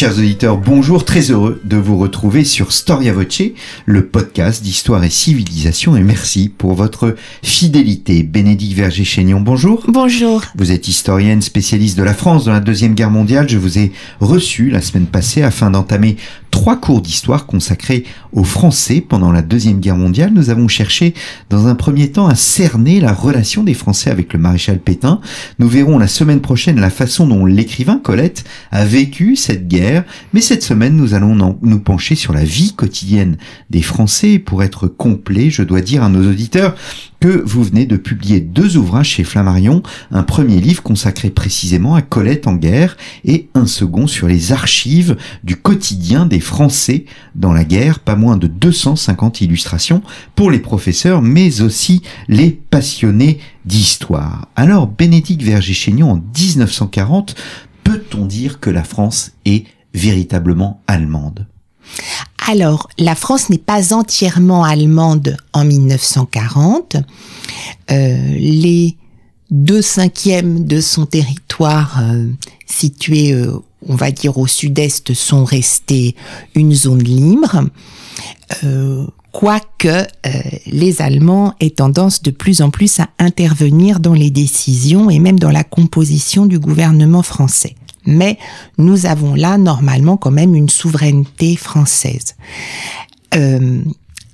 Chers 0.00 0.16
auditeurs, 0.16 0.56
bonjour, 0.56 1.04
très 1.04 1.30
heureux 1.30 1.60
de 1.62 1.76
vous 1.76 1.98
retrouver 1.98 2.42
sur 2.42 2.72
Storia 2.72 3.12
Voce, 3.12 3.42
le 3.84 4.06
podcast 4.06 4.62
d'histoire 4.62 5.04
et 5.04 5.10
civilisation, 5.10 5.94
et 5.94 6.00
merci 6.00 6.48
pour 6.48 6.72
votre 6.72 7.16
fidélité. 7.42 8.22
Bénédicte 8.22 8.78
Verger-Chaignon, 8.78 9.42
bonjour. 9.42 9.84
Bonjour. 9.88 10.42
Vous 10.56 10.72
êtes 10.72 10.88
historienne 10.88 11.42
spécialiste 11.42 11.98
de 11.98 12.02
la 12.02 12.14
France 12.14 12.46
dans 12.46 12.52
la 12.52 12.60
Deuxième 12.60 12.94
Guerre 12.94 13.10
mondiale. 13.10 13.46
Je 13.46 13.58
vous 13.58 13.78
ai 13.78 13.92
reçu 14.20 14.70
la 14.70 14.80
semaine 14.80 15.04
passée 15.04 15.42
afin 15.42 15.70
d'entamer 15.70 16.16
trois 16.60 16.76
cours 16.76 17.00
d'histoire 17.00 17.46
consacrés 17.46 18.04
aux 18.34 18.44
Français 18.44 19.00
pendant 19.00 19.32
la 19.32 19.40
Deuxième 19.40 19.80
Guerre 19.80 19.96
mondiale. 19.96 20.30
Nous 20.34 20.50
avons 20.50 20.68
cherché 20.68 21.14
dans 21.48 21.68
un 21.68 21.74
premier 21.74 22.12
temps 22.12 22.26
à 22.26 22.34
cerner 22.34 23.00
la 23.00 23.14
relation 23.14 23.62
des 23.62 23.72
Français 23.72 24.10
avec 24.10 24.34
le 24.34 24.38
maréchal 24.38 24.78
Pétain. 24.78 25.22
Nous 25.58 25.68
verrons 25.68 25.96
la 25.96 26.06
semaine 26.06 26.42
prochaine 26.42 26.78
la 26.78 26.90
façon 26.90 27.26
dont 27.26 27.46
l'écrivain 27.46 27.98
Colette 27.98 28.44
a 28.72 28.84
vécu 28.84 29.36
cette 29.36 29.68
guerre 29.68 30.04
mais 30.34 30.42
cette 30.42 30.62
semaine 30.62 30.96
nous 30.96 31.14
allons 31.14 31.56
nous 31.62 31.80
pencher 31.80 32.14
sur 32.14 32.34
la 32.34 32.44
vie 32.44 32.74
quotidienne 32.74 33.38
des 33.70 33.80
Français. 33.80 34.38
pour 34.38 34.62
être 34.62 34.86
complet, 34.86 35.48
je 35.48 35.62
dois 35.62 35.80
dire 35.80 36.02
à 36.02 36.10
nos 36.10 36.28
auditeurs 36.28 36.74
que 37.20 37.42
vous 37.46 37.62
venez 37.62 37.84
de 37.84 37.96
publier 37.96 38.40
deux 38.40 38.78
ouvrages 38.78 39.10
chez 39.10 39.24
Flammarion, 39.24 39.82
un 40.10 40.22
premier 40.22 40.58
livre 40.58 40.82
consacré 40.82 41.28
précisément 41.30 41.94
à 41.94 42.02
Colette 42.02 42.46
en 42.46 42.54
guerre 42.54 42.96
et 43.24 43.48
un 43.54 43.66
second 43.66 44.06
sur 44.06 44.26
les 44.26 44.52
archives 44.52 45.16
du 45.44 45.56
quotidien 45.56 46.24
des 46.24 46.40
Français 46.40 47.04
dans 47.34 47.52
la 47.52 47.64
guerre, 47.64 48.00
pas 48.00 48.16
moins 48.16 48.38
de 48.38 48.46
250 48.46 49.42
illustrations 49.42 50.02
pour 50.34 50.50
les 50.50 50.58
professeurs 50.58 51.20
mais 51.20 51.60
aussi 51.60 52.02
les 52.28 52.50
passionnés 52.50 53.38
d'histoire. 53.66 54.48
Alors 54.56 54.86
Bénédicte 54.86 55.42
Verger-Chaignon 55.42 56.12
en 56.12 56.16
1940 56.16 57.34
peut-on 57.84 58.24
dire 58.24 58.60
que 58.60 58.70
la 58.70 58.84
France 58.84 59.32
est 59.44 59.66
véritablement 59.92 60.82
allemande? 60.86 61.46
Alors, 62.50 62.88
la 62.98 63.14
France 63.14 63.48
n'est 63.48 63.58
pas 63.58 63.94
entièrement 63.94 64.64
allemande 64.64 65.36
en 65.52 65.64
1940. 65.64 66.96
Euh, 67.90 68.34
les 68.38 68.96
deux 69.50 69.82
cinquièmes 69.82 70.64
de 70.64 70.80
son 70.80 71.06
territoire 71.06 72.00
euh, 72.02 72.26
situé, 72.66 73.32
euh, 73.32 73.52
on 73.86 73.94
va 73.94 74.10
dire, 74.10 74.38
au 74.38 74.48
sud-est 74.48 75.14
sont 75.14 75.44
restés 75.44 76.16
une 76.56 76.72
zone 76.74 77.02
libre. 77.02 77.64
quoique 79.32 80.06
les 80.66 81.00
Allemands 81.00 81.54
aient 81.60 81.70
tendance 81.70 82.20
de 82.20 82.32
plus 82.32 82.62
en 82.62 82.70
plus 82.70 82.98
à 82.98 83.08
intervenir 83.20 84.00
dans 84.00 84.12
les 84.12 84.30
décisions 84.30 85.08
et 85.08 85.20
même 85.20 85.38
dans 85.38 85.52
la 85.52 85.62
composition 85.62 86.46
du 86.46 86.58
gouvernement 86.58 87.22
français 87.22 87.76
mais 88.06 88.38
nous 88.78 89.06
avons 89.06 89.34
là 89.34 89.58
normalement 89.58 90.16
quand 90.16 90.30
même 90.30 90.54
une 90.54 90.68
souveraineté 90.68 91.56
française. 91.56 92.36
Euh, 93.34 93.82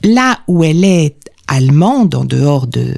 là 0.03 0.41
où 0.49 0.65
elle 0.65 0.85
est 0.85 1.17
allemande, 1.49 2.15
en 2.15 2.25
dehors 2.25 2.67
de 2.67 2.95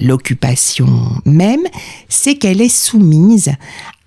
l'occupation 0.00 0.86
même, 1.24 1.62
c'est 2.08 2.36
qu'elle 2.36 2.60
est 2.60 2.68
soumise 2.68 3.52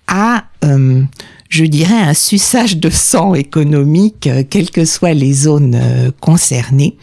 à, 0.08 0.46
euh, 0.64 1.04
je 1.50 1.66
dirais, 1.66 1.98
un 1.98 2.14
suçage 2.14 2.78
de 2.78 2.92
sang 2.92 3.34
économique, 3.34 4.28
euh, 4.28 4.44
quelles 4.48 4.70
que 4.70 4.86
soient 4.86 5.14
les 5.14 5.34
zones 5.34 6.12
concernées. 6.20 6.98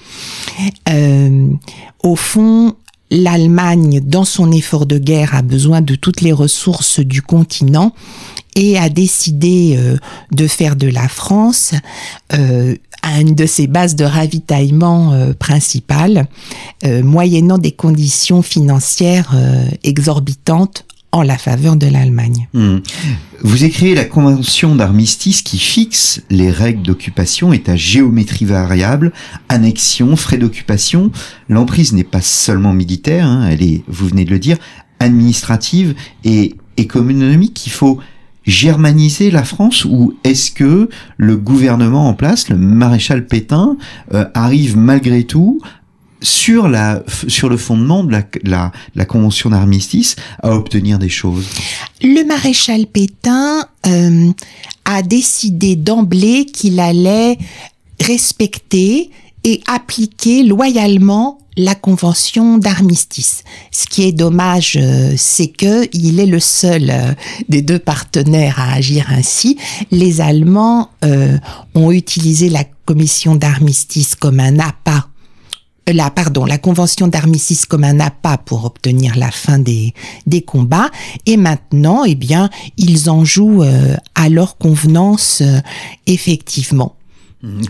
au 2.05 2.17
fond, 2.17 2.75
l'Allemagne, 3.13 4.01
dans 4.01 4.25
son 4.25 4.51
effort 4.53 4.87
de 4.87 4.99
guerre, 4.99 5.35
a 5.35 5.43
besoin 5.43 5.83
de 5.83 5.95
toutes 5.95 6.23
les 6.23 6.33
ressources 6.33 6.99
du 7.01 7.21
continent 7.21 7.93
et 8.55 8.79
a 8.79 8.89
décidé 8.89 9.77
euh, 9.79 9.97
de 10.31 10.47
faire 10.47 10.77
de 10.77 10.89
la 10.89 11.09
France 11.09 11.73
euh, 12.33 12.75
une 13.05 13.35
de 13.35 13.47
ses 13.47 13.67
bases 13.67 13.97
de 13.97 14.05
ravitaillement 14.05 15.13
euh, 15.13 15.33
principales, 15.33 16.27
euh, 16.85 17.03
moyennant 17.03 17.59
des 17.59 17.73
conditions 17.73 18.43
financières 18.43 19.35
exorbitantes 19.83 20.85
en 21.11 21.23
la 21.23 21.37
faveur 21.37 21.77
de 21.77 21.87
l'Allemagne. 21.87 22.49
Hmm. 22.55 22.79
Vous 23.43 23.65
écrivez 23.65 23.95
la 23.95 24.05
convention 24.05 24.75
d'armistice 24.75 25.43
qui 25.43 25.59
fixe 25.59 26.23
les 26.31 26.51
règles 26.51 26.83
d'occupation 26.83 27.53
est 27.53 27.69
à 27.69 27.77
géométrie 27.77 28.47
variable, 28.47 29.13
annexion, 29.49 30.17
frais 30.17 30.39
d'occupation. 30.39 31.11
L'emprise 31.49 31.93
n'est 31.93 32.05
pas 32.05 32.23
seulement 32.23 32.73
militaire, 32.73 33.27
hein, 33.27 33.49
elle 33.51 33.63
est, 33.63 33.83
vous 33.89 34.09
venez 34.09 34.25
de 34.25 34.31
le 34.31 34.39
dire, 34.39 34.57
administrative 35.01 35.95
et 36.25 36.55
économique. 36.79 37.67
Il 37.67 37.73
faut 37.73 37.99
germaniser 38.45 39.31
la 39.31 39.45
France 39.45 39.85
ou 39.85 40.15
est-ce 40.25 40.51
que 40.51 40.89
le 41.17 41.37
gouvernement 41.37 42.09
en 42.09 42.15
place, 42.15 42.49
le 42.49 42.57
maréchal 42.57 43.27
Pétain, 43.27 43.77
euh, 44.15 44.25
arrive 44.35 44.77
malgré 44.77 45.25
tout 45.25 45.61
sur 46.21 46.69
la 46.69 47.03
sur 47.27 47.49
le 47.49 47.57
fondement 47.57 48.05
de 48.05 48.13
la, 48.45 48.73
la, 48.95 49.05
convention 49.05 49.51
d'armistice 49.51 50.17
à 50.43 50.55
obtenir 50.55 50.99
des 50.99 51.09
choses? 51.09 51.49
Le 52.01 52.25
maréchal 52.27 52.87
Pétain 52.87 53.67
euh, 53.87 54.31
a 54.85 55.03
décidé 55.03 55.75
d'emblée 55.77 56.47
qu'il 56.47 56.79
allait 56.79 57.39
respecter 58.01 59.11
et 59.45 59.61
appliquer 59.67 60.45
loyalement 60.45 61.42
la 61.57 61.75
convention 61.75 62.59
d'armistice. 62.59 63.45
Ce 63.71 63.87
qui 63.87 64.05
est 64.05 64.13
dommage, 64.13 64.79
euh, 64.81 65.15
c'est 65.17 65.49
que 65.49 65.89
il 65.93 66.21
est 66.21 66.27
le 66.27 66.41
seul 66.41 66.91
euh, 66.91 67.13
des 67.49 67.63
deux 67.63 67.79
partenaires 67.79 68.59
à 68.59 68.73
agir 68.75 69.07
ainsi. 69.11 69.59
Les 69.91 70.21
Allemands 70.21 70.91
euh, 71.05 71.37
ont 71.75 71.91
utilisé 71.91 72.49
la 72.49 72.65
commission 72.87 73.35
d'armistice 73.35 74.15
comme 74.15 74.41
un 74.41 74.59
appât 74.59 75.09
la 75.89 76.11
pardon, 76.11 76.45
la 76.45 76.59
convention 76.59 77.09
d'armistice 77.09 77.67
comme 77.67 77.83
un 77.83 77.99
appât 77.99 78.39
pour 78.39 78.65
obtenir 78.65 79.17
la 79.17 79.33
fin 79.33 79.59
des, 79.59 79.95
des 80.27 80.41
combats 80.41 80.91
et 81.27 81.37
maintenant 81.37 82.05
eh 82.05 82.15
bien 82.15 82.51
ils 82.77 83.11
en 83.11 83.25
jouent 83.25 83.65
à 84.15 84.29
leur 84.29 84.59
convenance 84.59 85.43
effectivement. 86.07 86.95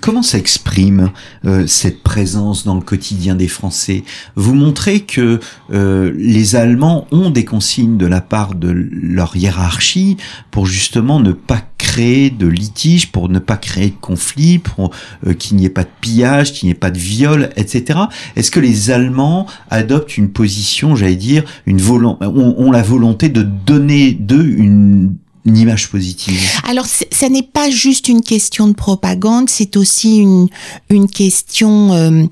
Comment 0.02 0.22
s'exprime 0.22 1.12
euh, 1.46 1.66
cette 1.66 2.02
présence 2.02 2.64
dans 2.64 2.74
le 2.74 2.82
quotidien 2.82 3.34
des 3.34 3.48
Français? 3.48 4.04
Vous 4.36 4.54
montrez 4.54 5.00
que 5.00 5.40
euh, 5.72 6.12
les 6.14 6.56
Allemands 6.56 7.06
ont 7.10 7.30
des 7.30 7.46
consignes 7.46 7.96
de 7.96 8.04
la 8.04 8.20
part 8.20 8.54
de 8.54 8.68
leur 8.70 9.34
hiérarchie 9.34 10.18
pour 10.50 10.66
justement 10.66 11.20
ne 11.20 11.32
pas 11.32 11.62
créer 11.78 12.28
de 12.28 12.46
litige, 12.46 13.12
pour 13.12 13.30
ne 13.30 13.38
pas 13.38 13.56
créer 13.56 13.88
de 13.88 14.00
conflit, 14.00 14.58
pour 14.58 14.90
euh, 15.26 15.32
qu'il 15.32 15.56
n'y 15.56 15.64
ait 15.64 15.70
pas 15.70 15.84
de 15.84 15.90
pillage, 16.02 16.52
qu'il 16.52 16.66
n'y 16.66 16.72
ait 16.72 16.74
pas 16.74 16.90
de 16.90 16.98
viol, 16.98 17.48
etc. 17.56 17.98
Est-ce 18.36 18.50
que 18.50 18.60
les 18.60 18.90
Allemands 18.90 19.46
adoptent 19.70 20.18
une 20.18 20.30
position, 20.30 20.96
j'allais 20.96 21.16
dire, 21.16 21.44
une 21.64 21.80
ont 22.20 22.70
la 22.70 22.82
volonté 22.82 23.30
de 23.30 23.42
donner 23.42 24.12
d'eux 24.12 24.44
une 24.46 25.14
une 25.44 25.56
image 25.56 25.91
positive 25.91 26.41
Alors, 26.69 26.86
ça 26.86 27.28
n'est 27.28 27.42
pas 27.42 27.70
juste 27.70 28.08
une 28.08 28.22
question 28.22 28.69
de 28.69 28.75
propagande, 28.75 29.50
c'est 29.50 29.76
aussi 29.76 30.19
une, 30.19 30.48
une 30.91 31.08
question 31.08 31.92
euh, 31.92 32.25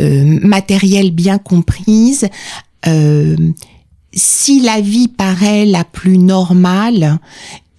euh, 0.00 0.38
matérielle 0.42 1.10
bien 1.10 1.38
comprise. 1.38 2.28
Euh, 2.86 3.36
si 4.12 4.60
la 4.60 4.80
vie 4.80 5.08
paraît 5.08 5.64
la 5.64 5.84
plus 5.84 6.18
normale 6.18 7.18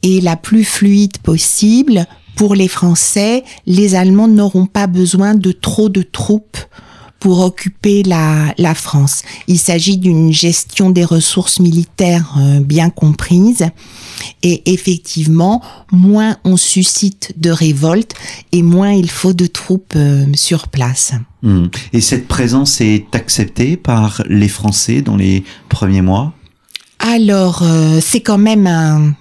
et 0.02 0.22
la 0.22 0.36
plus 0.36 0.64
fluide 0.64 1.18
possible, 1.20 2.08
pour 2.36 2.56
les 2.56 2.70
Français, 2.70 3.44
les 3.66 3.96
Allemands 3.96 4.30
n'auront 4.30 4.66
pas 4.66 4.88
besoin 4.88 5.36
de 5.36 5.52
trop 5.52 5.90
de 5.90 6.02
troupes 6.02 6.58
pour 7.20 7.40
occuper 7.40 8.04
la, 8.04 8.54
la 8.58 8.74
France. 8.74 9.24
Il 9.48 9.60
s'agit 9.60 9.98
d'une 9.98 10.32
gestion 10.32 10.90
des 10.90 11.04
ressources 11.04 11.60
militaires 11.60 12.36
euh, 12.40 12.60
bien 12.62 12.90
comprise 12.90 13.68
et 14.42 14.72
effectivement, 14.72 15.62
moins 15.92 16.38
on 16.44 16.58
suscite 16.58 17.34
de 17.38 17.50
révoltes 17.52 18.14
et 18.52 18.64
moins 18.64 18.92
il 18.92 19.10
faut 19.10 19.34
de 19.34 19.48
troupes 19.48 19.94
euh, 19.96 20.26
sur 20.34 20.68
place. 20.68 21.14
Hmm. 21.42 21.68
Et 21.94 22.02
cette 22.02 22.28
présence 22.28 22.82
est 22.82 23.14
acceptée 23.14 23.78
par 23.78 24.24
les 24.28 24.50
Français 24.50 25.02
dans 25.02 25.18
les 25.18 25.44
premiers 25.68 26.02
mois? 26.02 26.34
Alors, 27.00 27.62
euh, 27.64 28.00
c'est 28.02 28.22
quand 28.22 28.38
même 28.38 28.68
un 28.68 29.14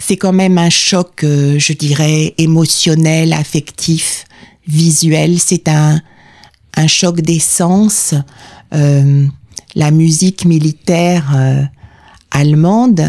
c'est 0.00 0.16
quand 0.16 0.32
même 0.32 0.58
un 0.58 0.70
choc, 0.70 1.22
je 1.22 1.72
dirais, 1.72 2.32
émotionnel, 2.38 3.32
affectif, 3.32 4.26
visuel. 4.68 5.40
C'est 5.40 5.66
un 5.66 6.00
un 6.78 6.86
choc 6.86 7.20
d'essence. 7.20 8.14
Euh, 8.72 9.26
la 9.74 9.90
musique 9.90 10.44
militaire 10.44 11.32
euh, 11.36 11.62
allemande 12.30 13.02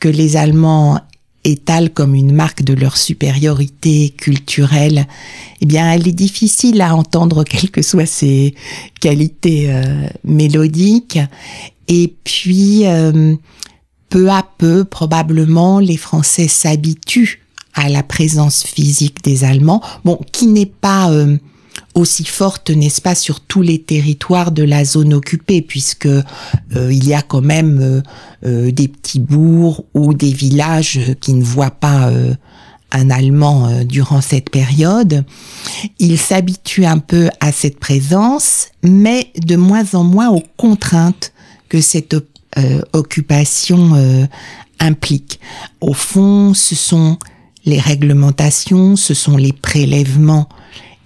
que 0.00 0.08
les 0.08 0.36
Allemands 0.36 0.98
étalent 1.44 1.90
comme 1.92 2.14
une 2.14 2.32
marque 2.32 2.62
de 2.62 2.72
leur 2.72 2.96
supériorité 2.96 4.10
culturelle, 4.10 5.06
eh 5.60 5.66
bien, 5.66 5.92
elle 5.92 6.06
est 6.08 6.12
difficile 6.12 6.80
à 6.80 6.94
entendre, 6.94 7.44
quelles 7.44 7.70
que 7.70 7.82
soient 7.82 8.06
ses 8.06 8.54
qualités 9.00 9.66
euh, 9.68 10.06
mélodiques. 10.24 11.18
Et 11.88 12.14
puis, 12.24 12.86
euh, 12.86 13.34
peu 14.08 14.30
à 14.30 14.46
peu, 14.58 14.84
probablement, 14.84 15.80
les 15.80 15.96
Français 15.96 16.48
s'habituent 16.48 17.42
à 17.74 17.88
la 17.88 18.02
présence 18.02 18.62
physique 18.62 19.22
des 19.24 19.44
Allemands, 19.44 19.82
bon, 20.04 20.18
qui 20.30 20.46
n'est 20.46 20.66
pas 20.66 21.10
euh, 21.10 21.38
aussi 21.94 22.24
forte, 22.24 22.70
n'est-ce 22.70 23.00
pas, 23.00 23.14
sur 23.14 23.40
tous 23.40 23.62
les 23.62 23.80
territoires 23.80 24.50
de 24.50 24.62
la 24.62 24.84
zone 24.84 25.14
occupée, 25.14 25.62
puisque 25.62 26.06
euh, 26.06 26.22
il 26.74 27.06
y 27.06 27.14
a 27.14 27.22
quand 27.22 27.42
même 27.42 27.80
euh, 27.80 28.02
euh, 28.46 28.70
des 28.70 28.88
petits 28.88 29.20
bourgs 29.20 29.84
ou 29.94 30.14
des 30.14 30.32
villages 30.32 31.00
qui 31.20 31.34
ne 31.34 31.44
voient 31.44 31.70
pas 31.70 32.10
un 32.94 33.10
Allemand 33.10 33.84
durant 33.84 34.20
cette 34.20 34.50
période. 34.50 35.24
Il 35.98 36.18
s'habitue 36.18 36.84
un 36.84 36.98
peu 36.98 37.30
à 37.40 37.50
cette 37.50 37.78
présence, 37.78 38.68
mais 38.82 39.28
de 39.38 39.56
moins 39.56 39.94
en 39.94 40.04
moins 40.04 40.30
aux 40.30 40.42
contraintes 40.56 41.32
que 41.68 41.80
cette 41.80 42.14
occupation 42.92 44.28
implique. 44.78 45.40
Au 45.80 45.94
fond, 45.94 46.52
ce 46.52 46.74
sont 46.74 47.18
les 47.64 47.80
réglementations, 47.80 48.96
ce 48.96 49.14
sont 49.14 49.38
les 49.38 49.52
prélèvements 49.52 50.48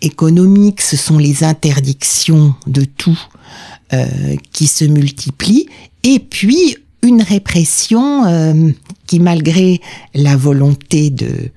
économiques, 0.02 0.80
ce 0.80 0.96
sont 0.96 1.18
les 1.18 1.44
interdictions 1.44 2.54
de 2.66 2.84
tout 2.84 3.18
euh, 3.92 4.36
qui 4.52 4.66
se 4.66 4.84
multiplient, 4.84 5.68
et 6.02 6.18
puis 6.18 6.76
une 7.02 7.22
répression 7.22 8.24
euh, 8.26 8.70
qui, 9.06 9.20
malgré 9.20 9.80
la 10.14 10.36
volonté 10.36 11.10
de 11.10 11.50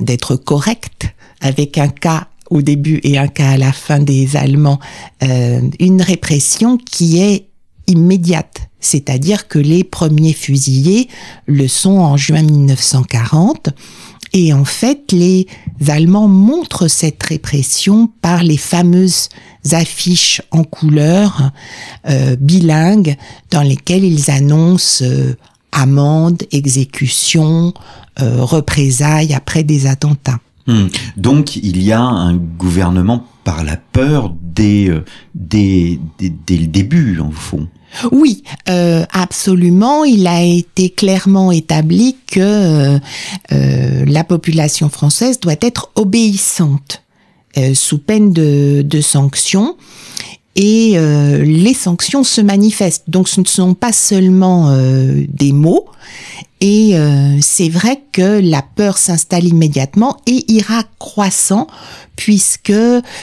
d'être 0.00 0.36
correcte, 0.36 1.08
avec 1.40 1.76
un 1.76 1.88
cas 1.88 2.28
au 2.50 2.62
début 2.62 3.00
et 3.02 3.18
un 3.18 3.28
cas 3.28 3.50
à 3.50 3.56
la 3.56 3.72
fin 3.72 3.98
des 3.98 4.36
Allemands, 4.36 4.78
euh, 5.22 5.60
une 5.80 6.02
répression 6.02 6.78
qui 6.78 7.20
est 7.20 7.48
immédiate. 7.88 8.68
C'est-à-dire 8.80 9.48
que 9.48 9.58
les 9.58 9.82
premiers 9.82 10.32
fusillés 10.32 11.08
le 11.46 11.66
sont 11.66 11.98
en 11.98 12.16
juin 12.16 12.42
1940 12.42 13.70
et 14.32 14.52
en 14.52 14.64
fait, 14.64 15.12
les 15.12 15.46
Allemands 15.86 16.28
montrent 16.28 16.88
cette 16.88 17.22
répression 17.22 18.10
par 18.20 18.42
les 18.42 18.56
fameuses 18.56 19.28
affiches 19.72 20.42
en 20.50 20.64
couleur 20.64 21.50
euh, 22.08 22.36
bilingues 22.36 23.16
dans 23.50 23.62
lesquelles 23.62 24.04
ils 24.04 24.30
annoncent 24.30 25.04
euh, 25.04 25.34
amende, 25.72 26.42
exécution, 26.50 27.72
euh, 28.20 28.42
représailles 28.42 29.34
après 29.34 29.62
des 29.62 29.86
attentats. 29.86 30.40
Hmm. 30.66 30.88
Donc 31.16 31.56
il 31.56 31.82
y 31.82 31.92
a 31.92 32.00
un 32.00 32.36
gouvernement 32.36 33.24
par 33.44 33.64
la 33.64 33.76
peur 33.76 34.34
dès, 34.42 34.88
euh, 34.88 35.04
dès, 35.34 35.98
le 36.20 36.66
début, 36.66 37.20
en 37.20 37.30
fond. 37.30 37.68
Oui, 38.12 38.42
euh, 38.68 39.04
absolument. 39.12 40.04
Il 40.04 40.26
a 40.26 40.42
été 40.42 40.90
clairement 40.90 41.52
établi 41.52 42.16
que 42.26 42.40
euh, 42.40 42.98
euh, 43.52 44.04
la 44.06 44.24
population 44.24 44.88
française 44.88 45.40
doit 45.40 45.56
être 45.60 45.90
obéissante 45.94 47.02
sous 47.74 47.98
peine 47.98 48.32
de, 48.32 48.82
de 48.86 49.00
sanctions. 49.00 49.76
Et 50.54 50.96
les 50.96 51.74
sanctions 51.74 52.22
se 52.22 52.40
manifestent. 52.40 53.10
Donc 53.10 53.28
ce 53.28 53.40
ne 53.40 53.46
sont 53.46 53.74
pas 53.74 53.92
seulement 53.92 54.76
des 55.26 55.50
mots. 55.50 55.86
Et 56.60 56.94
c'est 57.40 57.68
vrai 57.68 58.02
que 58.12 58.40
la 58.40 58.62
peur 58.62 58.98
s'installe 58.98 59.44
immédiatement 59.44 60.16
et 60.26 60.44
ira 60.52 60.82
croissant 60.98 61.68
puisque 62.18 62.72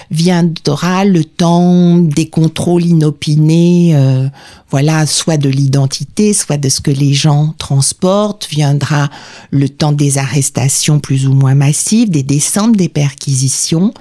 viendra 0.10 1.04
le 1.04 1.26
temps 1.26 1.98
des 1.98 2.30
contrôles 2.30 2.86
inopinés, 2.86 3.92
euh, 3.94 4.30
voilà, 4.70 5.06
soit 5.06 5.36
de 5.36 5.50
l'identité, 5.50 6.34
soit 6.34 6.56
de 6.56 6.70
ce 6.70 6.80
que 6.80 6.92
les 6.92 7.14
gens 7.14 7.54
transportent, 7.58 8.48
viendra 8.50 9.10
le 9.52 9.68
temps 9.68 9.92
des 9.92 10.18
arrestations 10.18 11.02
plus 11.02 11.28
ou 11.28 11.34
moins 11.34 11.56
massives, 11.56 12.10
des 12.10 12.24
descentes, 12.24 12.78
des 12.78 12.88
perquisitions, 12.88 13.94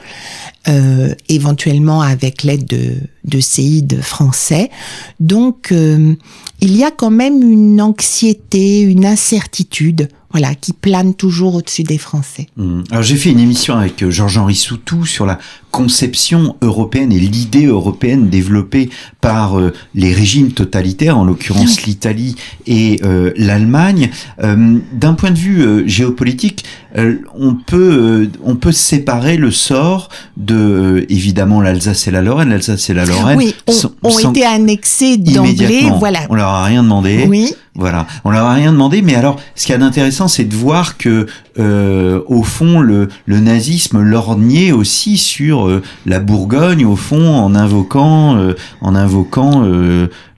euh, 0.68 1.12
éventuellement 1.28 2.00
avec 2.00 2.44
l'aide 2.44 2.64
de, 2.64 2.94
de 3.24 3.40
séides 3.40 4.00
français. 4.00 4.70
Donc, 5.18 5.72
euh, 5.72 6.14
il 6.60 6.76
y 6.76 6.84
a 6.84 6.90
quand 6.92 7.10
même 7.10 7.42
une 7.42 7.82
anxiété, 7.82 8.80
une 8.80 9.04
incertitude 9.24 10.08
voilà, 10.34 10.56
qui 10.56 10.72
plane 10.72 11.14
toujours 11.14 11.54
au-dessus 11.54 11.84
des 11.84 11.96
Français. 11.96 12.48
Mmh. 12.56 12.80
Alors 12.90 13.04
j'ai 13.04 13.14
fait 13.14 13.30
une 13.30 13.38
émission 13.38 13.76
avec 13.76 14.02
euh, 14.02 14.10
Georges-Henri 14.10 14.56
Soutou 14.56 15.06
sur 15.06 15.26
la 15.26 15.38
conception 15.70 16.56
européenne 16.60 17.12
et 17.12 17.20
l'idée 17.20 17.66
européenne 17.66 18.30
développée 18.30 18.90
par 19.20 19.60
euh, 19.60 19.72
les 19.94 20.12
régimes 20.12 20.50
totalitaires, 20.50 21.16
en 21.16 21.24
l'occurrence 21.24 21.82
l'Italie 21.82 22.34
et 22.66 23.00
euh, 23.04 23.32
l'Allemagne. 23.36 24.10
D'un 24.40 25.14
point 25.14 25.30
de 25.30 25.38
vue 25.38 25.88
géopolitique, 25.88 26.64
on 26.96 27.54
peut 27.54 28.28
on 28.42 28.56
peut 28.56 28.72
séparer 28.72 29.36
le 29.36 29.52
sort 29.52 30.08
de 30.36 31.06
évidemment 31.08 31.60
l'Alsace 31.60 32.08
et 32.08 32.10
la 32.10 32.22
Lorraine. 32.22 32.48
L'Alsace 32.48 32.90
et 32.90 32.94
la 32.94 33.04
Lorraine 33.04 33.38
oui, 33.38 33.54
ont, 34.02 34.18
été 34.18 34.44
annexés 34.44 35.16
d'emblée. 35.16 35.88
Voilà. 35.98 36.26
On 36.28 36.34
leur 36.34 36.48
a 36.48 36.64
rien 36.64 36.82
demandé. 36.82 37.26
Oui. 37.28 37.54
Voilà, 37.76 38.06
on 38.24 38.30
leur 38.30 38.44
a 38.44 38.54
rien 38.54 38.72
demandé, 38.72 39.02
mais 39.02 39.16
alors, 39.16 39.40
ce 39.56 39.66
qui 39.66 39.72
est 39.72 39.82
intéressant, 39.82 40.28
c'est 40.28 40.44
de 40.44 40.54
voir 40.54 40.96
que, 40.96 41.26
euh, 41.58 42.20
au 42.28 42.44
fond, 42.44 42.80
le, 42.80 43.08
nazisme 43.26 44.00
lorgnait 44.00 44.70
aussi 44.70 45.18
sur 45.18 45.66
euh, 45.66 45.82
la 46.06 46.20
Bourgogne, 46.20 46.86
au 46.86 46.94
fond, 46.94 47.34
en 47.34 47.52
invoquant, 47.56 48.36
euh, 48.36 48.54
en 48.80 48.94
invoquant 48.94 49.64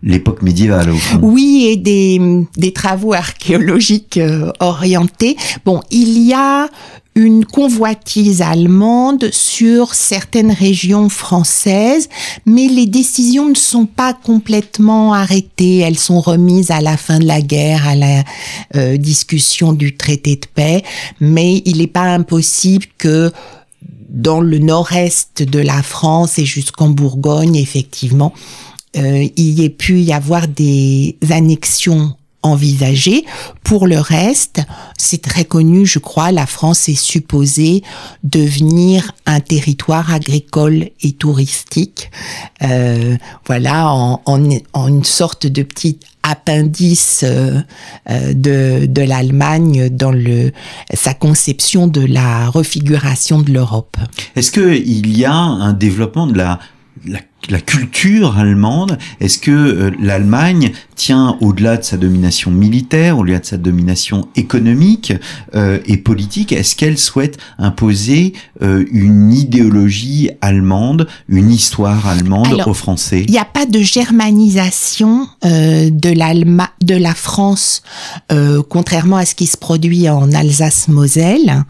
l'époque 0.06 0.40
médiévale. 0.40 0.90
Au 0.90 0.96
fond. 0.96 1.18
Oui, 1.20 1.66
et 1.68 1.76
des, 1.76 2.18
des 2.56 2.72
travaux 2.72 3.12
archéologiques 3.12 4.18
orientés. 4.60 5.36
Bon, 5.64 5.82
il 5.90 6.22
y 6.22 6.32
a 6.32 6.68
une 7.16 7.46
convoitise 7.46 8.42
allemande 8.42 9.30
sur 9.32 9.94
certaines 9.94 10.52
régions 10.52 11.08
françaises, 11.08 12.10
mais 12.44 12.68
les 12.68 12.84
décisions 12.84 13.48
ne 13.48 13.54
sont 13.54 13.86
pas 13.86 14.12
complètement 14.12 15.14
arrêtées. 15.14 15.78
Elles 15.78 15.98
sont 15.98 16.20
remises 16.20 16.70
à 16.70 16.82
la 16.82 16.98
fin 16.98 17.18
de 17.18 17.24
la 17.24 17.40
guerre, 17.40 17.88
à 17.88 17.94
la 17.96 18.22
euh, 18.76 18.98
discussion 18.98 19.72
du 19.72 19.96
traité 19.96 20.36
de 20.36 20.46
paix, 20.54 20.84
mais 21.18 21.62
il 21.64 21.78
n'est 21.78 21.86
pas 21.86 22.02
impossible 22.02 22.84
que 22.98 23.32
dans 24.10 24.40
le 24.40 24.58
nord-est 24.58 25.42
de 25.42 25.58
la 25.58 25.82
France 25.82 26.38
et 26.38 26.44
jusqu'en 26.44 26.90
Bourgogne, 26.90 27.56
effectivement, 27.56 28.34
euh, 28.96 29.26
il 29.36 29.60
y 29.60 29.64
ait 29.64 29.70
pu 29.70 30.00
y 30.00 30.12
avoir 30.12 30.48
des 30.48 31.16
annexions 31.30 32.14
envisagé. 32.46 33.24
Pour 33.64 33.86
le 33.86 33.98
reste, 33.98 34.62
c'est 34.96 35.20
très 35.20 35.44
connu, 35.44 35.84
je 35.84 35.98
crois, 35.98 36.30
la 36.30 36.46
France 36.46 36.88
est 36.88 36.94
supposée 36.94 37.82
devenir 38.22 39.12
un 39.26 39.40
territoire 39.40 40.12
agricole 40.12 40.90
et 41.02 41.12
touristique. 41.12 42.10
Euh, 42.62 43.16
voilà, 43.46 43.90
en, 43.90 44.20
une 44.88 45.04
sorte 45.04 45.46
de 45.46 45.62
petit 45.62 45.98
appendice 46.22 47.24
euh, 47.24 47.60
euh, 48.10 48.32
de, 48.34 48.86
de 48.86 49.02
l'Allemagne 49.02 49.88
dans 49.90 50.12
le, 50.12 50.52
sa 50.92 51.14
conception 51.14 51.86
de 51.86 52.04
la 52.04 52.48
refiguration 52.48 53.40
de 53.40 53.52
l'Europe. 53.52 53.96
Est-ce 54.34 54.50
qu'il 54.52 55.16
y 55.16 55.24
a 55.24 55.34
un 55.34 55.72
développement 55.72 56.26
de 56.26 56.36
la, 56.36 56.58
la 57.04 57.20
la 57.50 57.60
culture 57.60 58.38
allemande 58.38 58.98
Est-ce 59.20 59.38
que 59.38 59.50
euh, 59.50 59.90
l'Allemagne 60.00 60.72
tient 60.94 61.36
au-delà 61.40 61.76
de 61.76 61.84
sa 61.84 61.96
domination 61.96 62.50
militaire, 62.50 63.18
au-delà 63.18 63.38
de 63.38 63.44
sa 63.44 63.56
domination 63.56 64.28
économique 64.36 65.12
euh, 65.54 65.78
et 65.86 65.96
politique? 65.96 66.52
Est-ce 66.52 66.76
qu'elle 66.76 66.98
souhaite 66.98 67.38
imposer 67.58 68.32
euh, 68.62 68.84
une 68.90 69.32
idéologie 69.32 70.30
allemande, 70.40 71.06
une 71.28 71.50
histoire 71.50 72.06
allemande 72.06 72.62
aux 72.66 72.74
Français? 72.74 73.24
Il 73.26 73.32
n'y 73.32 73.38
a 73.38 73.44
pas 73.44 73.66
de 73.66 73.80
germanisation 73.80 75.28
de, 75.42 75.90
de 75.90 76.94
la 76.94 77.14
France, 77.14 77.82
contrairement 78.68 79.16
à 79.16 79.24
ce 79.24 79.34
qui 79.34 79.46
se 79.46 79.56
produit 79.56 80.08
en 80.08 80.32
Alsace-Moselle. 80.32 81.64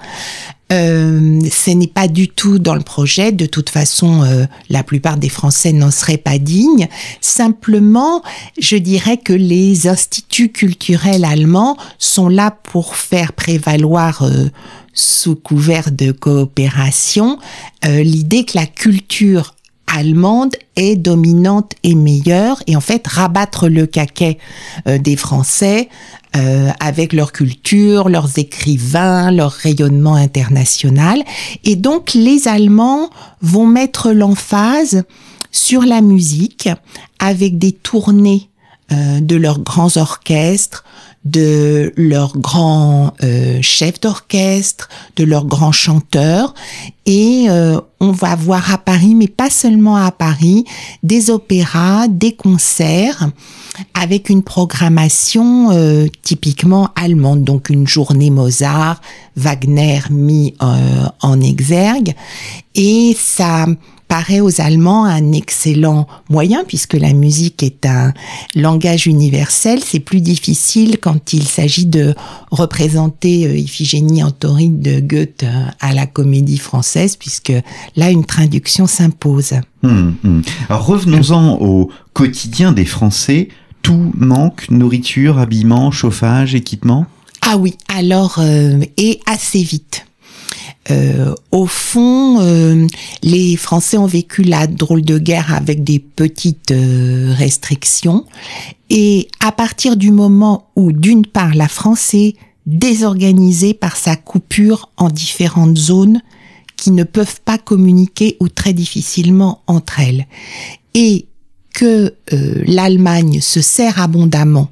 Ce 0.71 1.71
n'est 1.71 1.87
pas 1.87 2.09
du 2.09 2.29
tout 2.29 2.59
dans 2.59 2.75
le 2.75 2.83
projet. 2.83 3.33
De 3.33 3.47
toute 3.47 3.71
façon, 3.71 4.25
la 4.69 4.83
plupart 4.83 5.17
des 5.17 5.29
Français 5.29 5.66
n'en 5.73 5.91
seraient 5.91 6.17
pas 6.17 6.39
dignes. 6.39 6.89
Simplement, 7.21 8.23
je 8.59 8.77
dirais 8.77 9.17
que 9.17 9.33
les 9.33 9.89
instituts 9.89 10.51
culturels 10.51 11.25
allemands 11.25 11.77
sont 11.99 12.29
là 12.29 12.51
pour 12.51 12.97
faire 12.97 13.33
prévaloir 13.33 14.23
euh, 14.23 14.49
sous 14.93 15.37
couvert 15.37 15.91
de 15.91 16.11
coopération 16.11 17.39
l'idée 17.85 18.45
que 18.45 18.57
la 18.57 18.67
culture 18.67 19.55
allemande 19.87 20.55
est 20.75 20.97
dominante 20.97 21.73
et 21.83 21.95
meilleure 21.95 22.63
et 22.67 22.77
en 22.77 22.81
fait 22.81 23.07
rabattre 23.07 23.69
le 23.69 23.87
caquet 23.87 24.39
euh, 24.87 24.99
des 24.99 25.17
Français 25.17 25.89
euh, 26.37 26.71
avec 26.81 27.13
leur 27.13 27.33
culture, 27.33 28.09
leurs 28.09 28.39
écrivains, 28.39 29.31
leur 29.31 29.53
rayonnement 29.53 30.15
international. 30.15 31.23
Et 31.65 31.77
donc 31.77 32.15
les 32.15 32.49
Allemands 32.49 33.11
vont 33.41 33.67
mettre 33.67 34.13
l'emphase 34.13 35.05
sur 35.57 35.83
la 35.83 36.01
musique 36.01 36.69
avec 37.19 37.59
des 37.59 37.73
tournées 37.73 38.51
euh, 38.93 39.21
de 39.21 39.37
leurs 39.37 39.61
grands 39.61 39.97
orchestres, 39.97 40.85
de 41.27 41.93
leurs 41.97 42.39
grands 42.39 43.13
euh, 43.25 43.59
chefs 43.61 44.01
d'orchestre, 44.01 44.89
de 45.17 45.25
leurs 45.25 45.47
grands 45.47 45.73
chanteurs. 45.73 46.55
Et 47.05 47.47
euh, 47.49 47.81
on 47.99 48.13
va 48.13 48.37
voir 48.37 48.73
à 48.73 48.79
Paris, 48.79 49.15
mais 49.17 49.27
pas 49.27 49.51
seulement 49.51 49.97
à 49.97 50.13
Paris, 50.13 50.65
des 51.03 51.31
opéras, 51.31 52.07
des 52.09 52.33
concerts 52.33 53.29
avec 53.93 54.31
une 54.31 54.43
programmation 54.43 55.71
euh, 55.73 56.07
typiquement 56.23 56.91
allemande, 56.95 57.43
donc 57.43 57.71
une 57.71 57.89
journée 57.89 58.31
Mozart, 58.31 59.01
Wagner 59.37 60.01
mis 60.11 60.55
en 60.61 61.41
exergue. 61.41 62.15
Et 62.75 63.17
ça 63.19 63.67
paraît 64.09 64.41
aux 64.41 64.61
Allemands 64.61 65.05
un 65.05 65.33
excellent 65.33 66.07
moyen 66.29 66.65
puisque 66.67 66.95
la 66.95 67.13
musique 67.13 67.63
est 67.63 67.87
un 67.87 68.13
langage 68.55 69.07
universel. 69.07 69.81
C'est 69.85 70.01
plus 70.01 70.21
difficile 70.21 70.99
quand 71.01 71.33
il 71.33 71.45
s'agit 71.45 71.87
de 71.87 72.15
représenter 72.51 73.47
euh, 73.47 73.57
Iphigénie 73.57 74.23
en 74.23 74.31
tauride 74.31 74.81
de 74.81 75.01
Goethe 75.01 75.43
euh, 75.43 75.67
à 75.81 75.93
la 75.93 76.07
comédie 76.07 76.59
française 76.59 77.17
puisque 77.17 77.53
là 77.97 78.11
une 78.11 78.25
traduction 78.25 78.87
s'impose. 78.87 79.55
Hum, 79.83 80.15
hum. 80.25 80.43
Alors 80.69 80.87
revenons-en 80.87 81.59
au 81.61 81.91
quotidien 82.13 82.73
des 82.73 82.85
Français. 82.85 83.49
Tout 83.83 84.13
manque, 84.17 84.69
nourriture, 84.71 85.39
habillement, 85.39 85.93
chauffage, 85.93 86.55
équipement? 86.57 87.07
Ah 87.43 87.57
oui, 87.57 87.77
alors 87.89 88.39
euh, 88.41 88.81
et 88.97 89.21
assez 89.27 89.63
vite. 89.63 90.05
Euh, 90.91 91.35
au 91.51 91.67
fond, 91.67 92.41
euh, 92.41 92.87
les 93.23 93.57
Français 93.57 93.99
ont 93.99 94.07
vécu 94.07 94.43
la 94.43 94.67
drôle 94.67 95.03
de 95.03 95.19
guerre 95.19 95.53
avec 95.55 95.83
des 95.83 95.99
petites 95.99 96.71
euh, 96.71 97.35
restrictions. 97.37 98.25
Et 98.91 99.29
à 99.41 99.53
partir 99.53 99.97
du 99.97 100.11
moment 100.11 100.71
où, 100.77 100.93
d'une 100.93 101.27
part, 101.27 101.55
la 101.55 101.69
France 101.69 102.15
est 102.15 102.37
désorganisée 102.67 103.75
par 103.75 103.97
sa 103.97 104.17
coupure 104.17 104.91
en 104.97 105.09
différentes 105.09 105.77
zones 105.77 106.21
qui 106.77 106.91
ne 106.91 107.05
peuvent 107.05 107.41
pas 107.45 107.59
communiquer 107.59 108.37
ou 108.41 108.49
très 108.49 108.73
difficilement 108.73 109.63
entre 109.67 110.01
elles, 110.01 110.27
et 110.95 111.27
que 111.73 112.15
l'Allemagne 112.67 113.41
se 113.41 113.61
sert 113.61 114.01
abondamment 114.01 114.71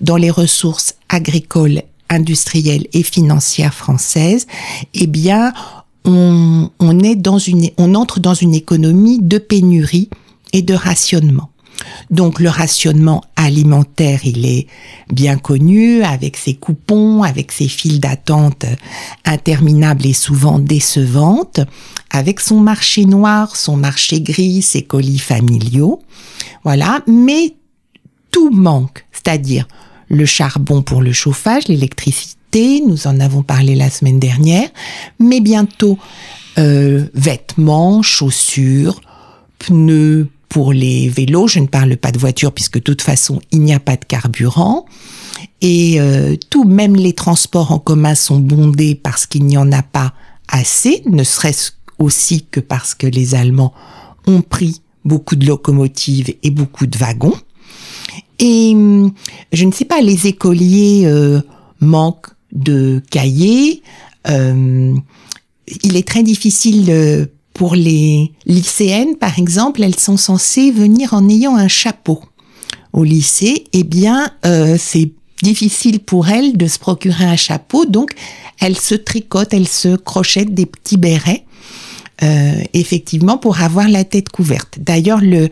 dans 0.00 0.16
les 0.16 0.30
ressources 0.30 0.94
agricoles 1.08 1.82
industrielle 2.08 2.86
et 2.92 3.02
financière 3.02 3.74
française, 3.74 4.46
eh 4.94 5.06
bien, 5.06 5.52
on, 6.04 6.70
on, 6.78 6.98
est 7.00 7.16
dans 7.16 7.38
une, 7.38 7.70
on 7.78 7.94
entre 7.94 8.20
dans 8.20 8.34
une 8.34 8.54
économie 8.54 9.20
de 9.20 9.38
pénurie 9.38 10.08
et 10.52 10.62
de 10.62 10.74
rationnement. 10.74 11.50
Donc 12.10 12.40
le 12.40 12.48
rationnement 12.48 13.24
alimentaire, 13.36 14.20
il 14.24 14.46
est 14.46 14.66
bien 15.12 15.36
connu 15.36 16.02
avec 16.02 16.36
ses 16.36 16.54
coupons, 16.54 17.22
avec 17.22 17.52
ses 17.52 17.68
files 17.68 18.00
d'attente 18.00 18.64
interminables 19.24 20.06
et 20.06 20.12
souvent 20.12 20.58
décevantes, 20.58 21.60
avec 22.10 22.40
son 22.40 22.60
marché 22.60 23.04
noir, 23.04 23.56
son 23.56 23.76
marché 23.76 24.20
gris, 24.20 24.62
ses 24.62 24.82
colis 24.82 25.18
familiaux. 25.18 26.00
Voilà, 26.64 27.00
mais 27.06 27.54
tout 28.30 28.50
manque, 28.50 29.04
c'est-à-dire 29.12 29.66
le 30.08 30.26
charbon 30.26 30.82
pour 30.82 31.02
le 31.02 31.12
chauffage, 31.12 31.68
l'électricité, 31.68 32.82
nous 32.86 33.06
en 33.06 33.20
avons 33.20 33.42
parlé 33.42 33.74
la 33.74 33.90
semaine 33.90 34.18
dernière, 34.18 34.68
mais 35.18 35.40
bientôt 35.40 35.98
euh, 36.58 37.06
vêtements, 37.14 38.02
chaussures, 38.02 39.00
pneus 39.58 40.28
pour 40.48 40.72
les 40.72 41.08
vélos, 41.08 41.48
je 41.48 41.58
ne 41.58 41.66
parle 41.66 41.96
pas 41.96 42.12
de 42.12 42.18
voiture 42.18 42.52
puisque 42.52 42.74
de 42.74 42.82
toute 42.82 43.02
façon 43.02 43.40
il 43.50 43.60
n'y 43.60 43.74
a 43.74 43.80
pas 43.80 43.96
de 43.96 44.04
carburant, 44.04 44.86
et 45.60 46.00
euh, 46.00 46.36
tout, 46.50 46.64
même 46.64 46.96
les 46.96 47.12
transports 47.12 47.72
en 47.72 47.78
commun 47.78 48.14
sont 48.14 48.38
bondés 48.38 48.94
parce 48.94 49.26
qu'il 49.26 49.44
n'y 49.44 49.58
en 49.58 49.72
a 49.72 49.82
pas 49.82 50.14
assez, 50.48 51.02
ne 51.06 51.24
serait-ce 51.24 51.72
aussi 51.98 52.46
que 52.50 52.60
parce 52.60 52.94
que 52.94 53.06
les 53.06 53.34
Allemands 53.34 53.74
ont 54.26 54.42
pris 54.42 54.80
beaucoup 55.04 55.36
de 55.36 55.46
locomotives 55.46 56.34
et 56.42 56.50
beaucoup 56.50 56.86
de 56.86 56.98
wagons. 56.98 57.36
Et 58.38 58.74
je 59.52 59.64
ne 59.64 59.72
sais 59.72 59.84
pas, 59.84 60.00
les 60.00 60.26
écoliers 60.26 61.02
euh, 61.06 61.40
manquent 61.80 62.30
de 62.52 63.02
cahiers. 63.10 63.82
Euh, 64.28 64.94
il 65.82 65.96
est 65.96 66.06
très 66.06 66.22
difficile 66.22 66.86
euh, 66.90 67.26
pour 67.54 67.74
les 67.74 68.32
lycéennes, 68.44 69.16
par 69.16 69.38
exemple, 69.38 69.82
elles 69.82 69.98
sont 69.98 70.18
censées 70.18 70.70
venir 70.70 71.14
en 71.14 71.26
ayant 71.28 71.56
un 71.56 71.68
chapeau 71.68 72.20
au 72.92 73.02
lycée. 73.02 73.64
Eh 73.72 73.82
bien, 73.82 74.30
c'est 74.78 75.12
difficile 75.42 76.00
pour 76.00 76.28
elles 76.28 76.58
de 76.58 76.66
se 76.66 76.78
procurer 76.78 77.24
un 77.24 77.36
chapeau, 77.36 77.86
donc 77.86 78.10
elles 78.60 78.76
se 78.76 78.94
tricotent, 78.94 79.54
elles 79.54 79.68
se 79.68 79.96
crochettent 79.96 80.52
des 80.52 80.66
petits 80.66 80.98
bérets. 80.98 81.44
effectivement 82.74 83.38
pour 83.38 83.62
avoir 83.62 83.88
la 83.88 84.04
tête 84.04 84.28
couverte. 84.28 84.78
D'ailleurs, 84.78 85.22
le, 85.22 85.48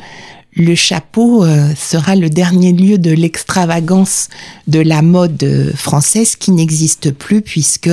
le 0.56 0.75
chapeau 0.75 1.44
euh, 1.44 1.75
sera 1.76 2.14
le 2.14 2.30
dernier 2.30 2.73
lieu 2.73 2.99
de 2.99 3.11
l'extravagance 3.11 4.28
de 4.68 4.80
la 4.80 5.02
mode 5.02 5.42
euh, 5.42 5.73
française 5.75 6.37
qui 6.37 6.52
n'existe 6.52 7.12
plus 7.12 7.42
puisque 7.42 7.90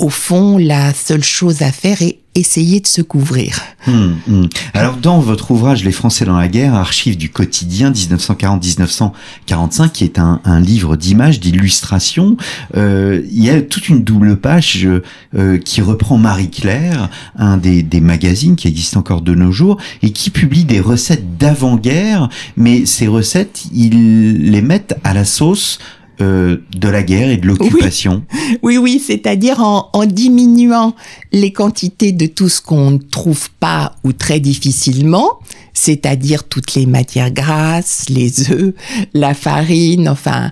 au 0.00 0.08
fond 0.08 0.58
la 0.58 0.94
seule 0.94 1.22
chose 1.22 1.62
à 1.62 1.72
faire 1.72 2.02
est 2.02 2.18
essayer 2.36 2.80
de 2.80 2.86
se 2.86 3.02
couvrir. 3.02 3.60
Hum, 3.88 4.16
hum. 4.28 4.48
Alors 4.72 4.96
dans 4.96 5.18
votre 5.18 5.50
ouvrage 5.50 5.84
Les 5.84 5.90
Français 5.90 6.24
dans 6.24 6.38
la 6.38 6.46
guerre, 6.46 6.74
archives 6.74 7.16
du 7.16 7.28
quotidien 7.28 7.90
1940-1945, 7.90 9.90
qui 9.90 10.04
est 10.04 10.18
un, 10.18 10.40
livre 10.60 10.96
d'images, 10.96 11.40
d'illustrations, 11.40 12.36
euh, 12.76 13.22
il 13.30 13.44
y 13.44 13.50
a 13.50 13.60
toute 13.62 13.88
une 13.88 14.04
double 14.04 14.36
page 14.36 14.86
euh, 15.34 15.58
qui 15.58 15.82
reprend 15.82 16.18
Marie-Claire, 16.18 17.10
un 17.36 17.56
des, 17.56 17.82
des 17.82 18.00
magazines 18.00 18.54
qui 18.54 18.68
existe 18.68 18.96
encore 18.96 19.22
de 19.22 19.34
nos 19.34 19.50
jours, 19.50 19.78
et 20.02 20.12
qui 20.12 20.30
publie 20.30 20.64
des 20.64 20.80
recettes 20.80 21.36
d'avant-guerre, 21.36 22.28
mais 22.56 22.86
ces 22.86 23.08
recettes, 23.08 23.64
ils 23.72 24.50
les 24.50 24.62
mettent 24.62 24.96
à 25.02 25.14
la 25.14 25.24
sauce 25.24 25.78
euh, 26.20 26.58
de 26.76 26.88
la 26.88 27.02
guerre 27.02 27.30
et 27.30 27.36
de 27.36 27.46
l'occupation. 27.46 28.24
Oui, 28.62 28.78
oui, 28.78 29.02
c'est-à-dire 29.04 29.60
en, 29.60 30.06
diminuant 30.06 30.94
les 31.32 31.52
quantités 31.52 32.12
de 32.12 32.26
tout 32.26 32.48
ce 32.48 32.60
qu'on 32.60 32.92
ne 32.92 32.98
trouve 32.98 33.48
pas 33.60 33.96
ou 34.04 34.12
très 34.12 34.40
difficilement, 34.40 35.38
c'est-à-dire 35.72 36.44
toutes 36.44 36.74
les 36.74 36.86
matières 36.86 37.30
grasses, 37.30 38.06
les 38.08 38.50
œufs, 38.50 38.74
la 39.14 39.34
farine, 39.34 40.08
enfin. 40.08 40.50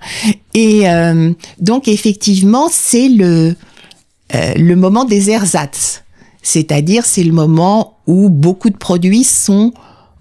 Et 0.54 0.88
euh, 0.88 1.32
donc 1.60 1.88
effectivement, 1.88 2.68
c'est 2.70 3.08
le 3.08 3.54
euh, 4.34 4.52
le 4.54 4.76
moment 4.76 5.04
des 5.04 5.30
ersatz, 5.30 6.04
c'est-à-dire 6.42 7.06
c'est 7.06 7.24
le 7.24 7.32
moment 7.32 7.98
où 8.06 8.28
beaucoup 8.28 8.70
de 8.70 8.76
produits 8.76 9.24
sont 9.24 9.72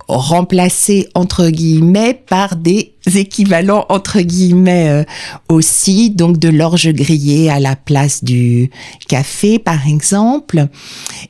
remplacés 0.07 1.09
entre 1.15 1.49
guillemets 1.49 2.13
par 2.13 2.55
des 2.55 2.93
équivalents 3.15 3.85
entre 3.89 4.21
guillemets 4.21 4.89
euh, 4.89 5.03
aussi, 5.49 6.09
donc 6.09 6.37
de 6.37 6.49
l'orge 6.49 6.89
grillée 6.93 7.49
à 7.49 7.59
la 7.59 7.75
place 7.75 8.23
du 8.23 8.69
café 9.07 9.59
par 9.59 9.87
exemple. 9.87 10.67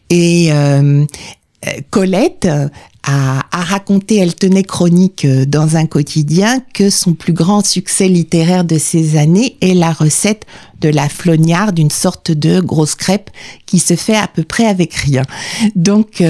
Et 0.10 0.50
euh, 0.52 1.06
Colette 1.90 2.48
a, 3.04 3.46
a, 3.52 3.62
raconté, 3.64 4.18
elle 4.18 4.36
tenait 4.36 4.64
chronique 4.64 5.26
euh, 5.26 5.46
dans 5.46 5.78
un 5.78 5.86
quotidien, 5.86 6.62
que 6.74 6.90
son 6.90 7.14
plus 7.14 7.34
grand 7.34 7.66
succès 7.66 8.08
littéraire 8.08 8.64
de 8.64 8.78
ces 8.78 9.18
années 9.18 9.58
est 9.62 9.74
la 9.74 9.92
recette 9.92 10.46
de 10.82 10.90
la 10.90 11.10
flognarde, 11.10 11.80
une 11.80 11.90
sorte 11.90 12.32
de 12.32 12.60
grosse 12.60 12.96
crêpe 12.96 13.30
qui 13.66 13.80
se 13.80 13.96
fait 13.96 14.18
à 14.18 14.28
peu 14.28 14.44
près 14.44 14.66
avec 14.66 14.94
rien. 14.94 15.24
Donc 15.76 16.22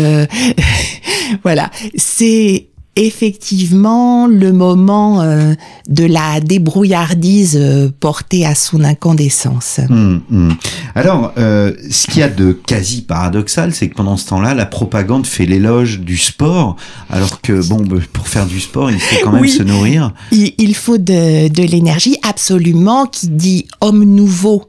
voilà, 1.44 1.70
c'est 1.96 2.68
effectivement 2.98 4.28
le 4.28 4.52
moment 4.54 5.22
euh, 5.22 5.54
de 5.88 6.06
la 6.06 6.40
débrouillardise 6.40 7.58
euh, 7.60 7.90
portée 8.00 8.46
à 8.46 8.56
son 8.56 8.84
incandescence. 8.84 9.80
Hum, 9.90 10.22
hum. 10.32 10.56
Alors, 10.96 11.34
euh, 11.38 11.74
ce 11.90 12.08
qu'il 12.08 12.20
y 12.20 12.24
a 12.24 12.30
de 12.30 12.52
quasi 12.52 13.02
paradoxal, 13.04 13.74
c'est 13.74 13.88
que 13.90 13.96
pendant 13.96 14.18
ce 14.18 14.28
temps-là, 14.28 14.54
la 14.54 14.66
propagande 14.66 15.26
fait 15.28 15.46
l'éloge 15.46 16.00
du 16.00 16.18
sport, 16.18 16.76
alors 17.10 17.42
que 17.42 17.66
bon, 17.68 17.82
bah, 17.82 17.98
pour 18.14 18.28
faire 18.28 18.46
du 18.48 18.60
sport, 18.60 18.90
il 18.92 19.00
faut 19.00 19.16
quand 19.24 19.32
même 19.32 19.42
Oui. 19.42 19.50
se 19.50 19.64
nourrir. 19.64 20.12
Il, 20.32 20.54
il 20.58 20.76
faut 20.76 20.98
de, 20.98 21.48
de 21.50 21.64
l'énergie 21.64 22.18
absolument 22.28 23.06
qui 23.06 23.28
dit 23.30 23.68
homme 23.82 24.04
nouveau 24.04 24.64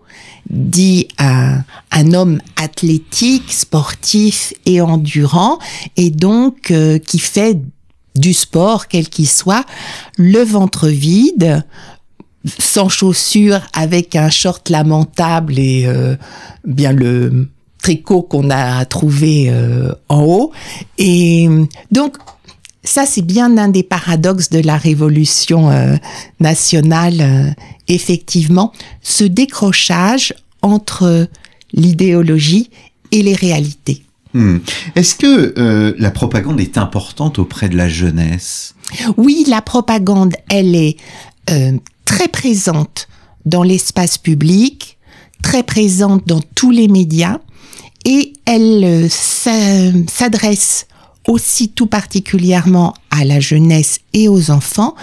dit 0.50 1.08
un, 1.18 1.58
un 1.90 2.12
homme 2.14 2.40
athlétique, 2.56 3.52
sportif 3.52 4.54
et 4.64 4.80
endurant 4.80 5.58
et 5.96 6.10
donc 6.10 6.70
euh, 6.70 6.98
qui 6.98 7.18
fait 7.18 7.60
du 8.18 8.34
sport 8.34 8.88
quel 8.88 9.08
qu'il 9.08 9.28
soit 9.28 9.64
le 10.16 10.42
ventre 10.42 10.88
vide 10.88 11.64
sans 12.58 12.88
chaussures 12.88 13.60
avec 13.72 14.16
un 14.16 14.30
short 14.30 14.68
lamentable 14.70 15.58
et 15.58 15.84
euh, 15.86 16.16
bien 16.64 16.92
le 16.92 17.48
tricot 17.82 18.22
qu'on 18.22 18.50
a 18.50 18.84
trouvé 18.84 19.46
euh, 19.48 19.92
en 20.08 20.22
haut 20.22 20.52
et 20.98 21.48
donc 21.90 22.16
ça, 22.84 23.04
c'est 23.04 23.22
bien 23.22 23.58
un 23.58 23.68
des 23.68 23.82
paradoxes 23.82 24.48
de 24.48 24.60
la 24.60 24.78
révolution 24.78 25.70
euh, 25.70 25.96
nationale, 26.40 27.54
effectivement, 27.86 28.72
ce 29.02 29.24
décrochage 29.24 30.32
entre 30.62 31.28
l'idéologie 31.74 32.70
et 33.12 33.22
les 33.22 33.34
réalités. 33.34 34.04
Hum. 34.34 34.60
Est-ce 34.94 35.14
que 35.14 35.54
euh, 35.58 35.94
la 35.98 36.10
propagande 36.10 36.60
est 36.60 36.76
importante 36.78 37.38
auprès 37.38 37.68
de 37.68 37.76
la 37.76 37.88
jeunesse? 37.88 38.74
Oui, 39.16 39.44
la 39.48 39.62
propagande, 39.62 40.34
elle 40.50 40.74
est 40.74 40.96
euh, 41.50 41.72
très 42.04 42.28
présente 42.28 43.08
dans 43.46 43.62
l'espace 43.62 44.18
public, 44.18 44.98
très 45.42 45.62
présente 45.62 46.26
dans 46.26 46.40
tous 46.54 46.70
les 46.70 46.88
médias, 46.88 47.38
et 48.04 48.32
elle 48.44 48.84
euh, 48.84 49.08
s'a- 49.08 49.92
s'adresse 50.10 50.86
aussi 51.26 51.68
tout 51.70 51.86
particulièrement 51.86 52.94
à 53.10 53.24
la 53.24 53.38
jeunesse 53.40 53.98
et 54.14 54.28
aux 54.28 54.50
enfants 54.50 54.94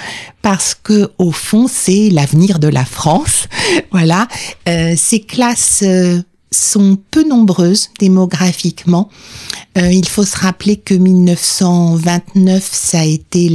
parce 0.41 0.73
que 0.73 1.11
au 1.19 1.31
fond 1.31 1.67
c'est 1.71 2.09
l'avenir 2.09 2.57
de 2.59 2.67
la 2.67 2.85
France. 2.85 3.47
Voilà. 3.91 4.27
Euh, 4.67 4.93
ces 4.97 5.19
classes 5.19 5.83
euh, 5.85 6.21
sont 6.55 6.97
peu 7.11 7.27
nombreuses 7.27 7.89
démographiquement. 7.99 9.09
Euh, 9.77 9.91
il 9.91 10.07
faut 10.07 10.23
se 10.23 10.37
rappeler 10.37 10.77
que 10.77 10.93
1929 10.93 12.69
ça 12.71 12.99
a 12.99 13.03
été 13.03 13.49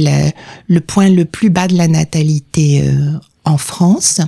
le, 0.67 0.79
point 0.79 1.09
le 1.09 1.25
plus 1.25 1.49
bas 1.49 1.67
de 1.67 1.75
la 1.75 1.87
natalité 1.87 2.83
euh, 2.83 3.13
en 3.45 3.57
France 3.57 4.21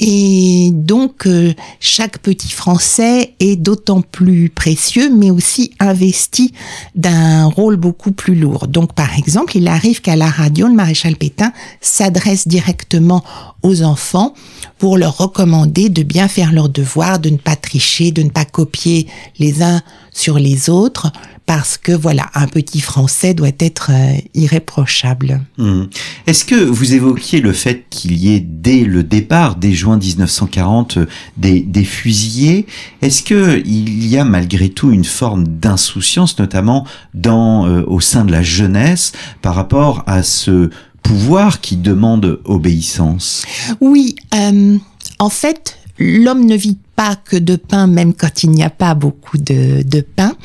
et 0.00 0.70
donc, 0.72 1.26
euh, 1.26 1.54
chaque 1.80 2.18
petit 2.18 2.50
Français 2.50 3.34
est 3.40 3.56
d'autant 3.56 4.02
plus 4.02 4.48
précieux, 4.48 5.10
mais 5.14 5.30
aussi 5.30 5.72
investi 5.78 6.52
d'un 6.94 7.46
rôle 7.46 7.76
beaucoup 7.76 8.12
plus 8.12 8.34
lourd. 8.34 8.66
Donc, 8.66 8.94
par 8.94 9.16
exemple, 9.16 9.56
il 9.56 9.68
arrive 9.68 10.00
qu'à 10.00 10.16
la 10.16 10.28
radio, 10.28 10.66
le 10.66 10.74
maréchal 10.74 11.16
Pétain 11.16 11.52
s'adresse 11.80 12.48
directement 12.48 13.24
aux 13.62 13.82
enfants 13.82 14.34
pour 14.78 14.98
leur 14.98 15.16
recommander 15.16 15.88
de 15.88 16.02
bien 16.02 16.28
faire 16.28 16.52
leurs 16.52 16.68
devoirs, 16.68 17.18
de 17.18 17.30
ne 17.30 17.38
pas 17.38 17.56
tricher, 17.56 18.10
de 18.10 18.22
ne 18.22 18.30
pas 18.30 18.44
copier 18.44 19.06
les 19.38 19.62
uns 19.62 19.80
sur 20.12 20.38
les 20.38 20.70
autres, 20.70 21.12
parce 21.46 21.76
que 21.76 21.92
voilà, 21.92 22.30
un 22.34 22.46
petit 22.46 22.80
Français 22.80 23.34
doit 23.34 23.50
être 23.58 23.90
euh, 23.92 24.16
irréprochable. 24.34 25.42
Hum. 25.58 25.88
Est-ce 26.26 26.44
que 26.44 26.54
vous 26.54 26.94
évoquiez 26.94 27.40
le 27.40 27.52
fait 27.52 27.84
qu'il 27.90 28.16
y 28.16 28.34
ait 28.34 28.40
dès 28.40 28.84
le 28.84 29.02
départ, 29.02 29.56
dès 29.56 29.72
juin 29.72 29.98
1940, 29.98 30.96
euh, 30.96 31.06
des, 31.36 31.60
des 31.60 31.84
fusillés? 31.84 32.66
Est-ce 33.02 33.22
que 33.22 33.62
il 33.64 34.06
y 34.06 34.16
a 34.16 34.24
malgré 34.24 34.70
tout 34.70 34.90
une 34.90 35.04
forme 35.04 35.46
d'insouciance, 35.46 36.38
notamment 36.38 36.86
dans 37.12 37.66
euh, 37.66 37.84
au 37.86 38.00
sein 38.00 38.24
de 38.24 38.32
la 38.32 38.42
jeunesse, 38.42 39.12
par 39.42 39.54
rapport 39.54 40.02
à 40.06 40.22
ce 40.22 40.70
pouvoir 41.02 41.60
qui 41.60 41.76
demande 41.76 42.40
obéissance? 42.44 43.44
Oui, 43.80 44.16
euh, 44.34 44.78
en 45.18 45.28
fait, 45.28 45.78
l'homme 45.98 46.44
ne 46.44 46.56
vit 46.56 46.78
pas 46.96 47.16
que 47.16 47.36
de 47.36 47.56
pain, 47.56 47.86
même 47.86 48.14
quand 48.14 48.42
il 48.42 48.50
n'y 48.50 48.62
a 48.62 48.70
pas 48.70 48.94
beaucoup 48.94 49.38
de, 49.38 50.00
pain. 50.16 50.36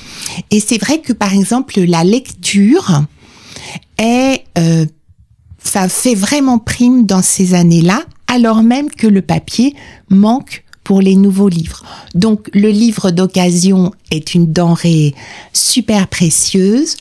Et 0.52 0.60
c'est 0.60 0.78
vrai 0.78 1.00
que, 1.00 1.14
par 1.14 1.34
exemple, 1.34 1.80
la 1.82 2.04
lecture 2.04 3.04
est, 3.98 4.44
euh, 4.58 4.86
ça 5.64 5.90
fait 5.90 6.16
vraiment 6.16 6.60
prime 6.60 7.06
dans 7.06 7.22
ces 7.22 7.54
années-là, 7.54 8.04
alors 8.28 8.64
même 8.64 8.90
que 8.90 9.08
le 9.08 9.22
papier 9.22 9.76
manque 10.10 10.64
pour 10.84 11.02
les 11.02 11.16
nouveaux 11.16 11.50
livres. 11.50 11.84
Donc, 12.16 12.50
le 12.54 12.70
livre 12.70 13.12
d'occasion 13.12 13.92
est 14.10 14.34
une 14.34 14.52
denrée 14.52 15.14
super 15.54 16.08
précieuse. 16.08 16.98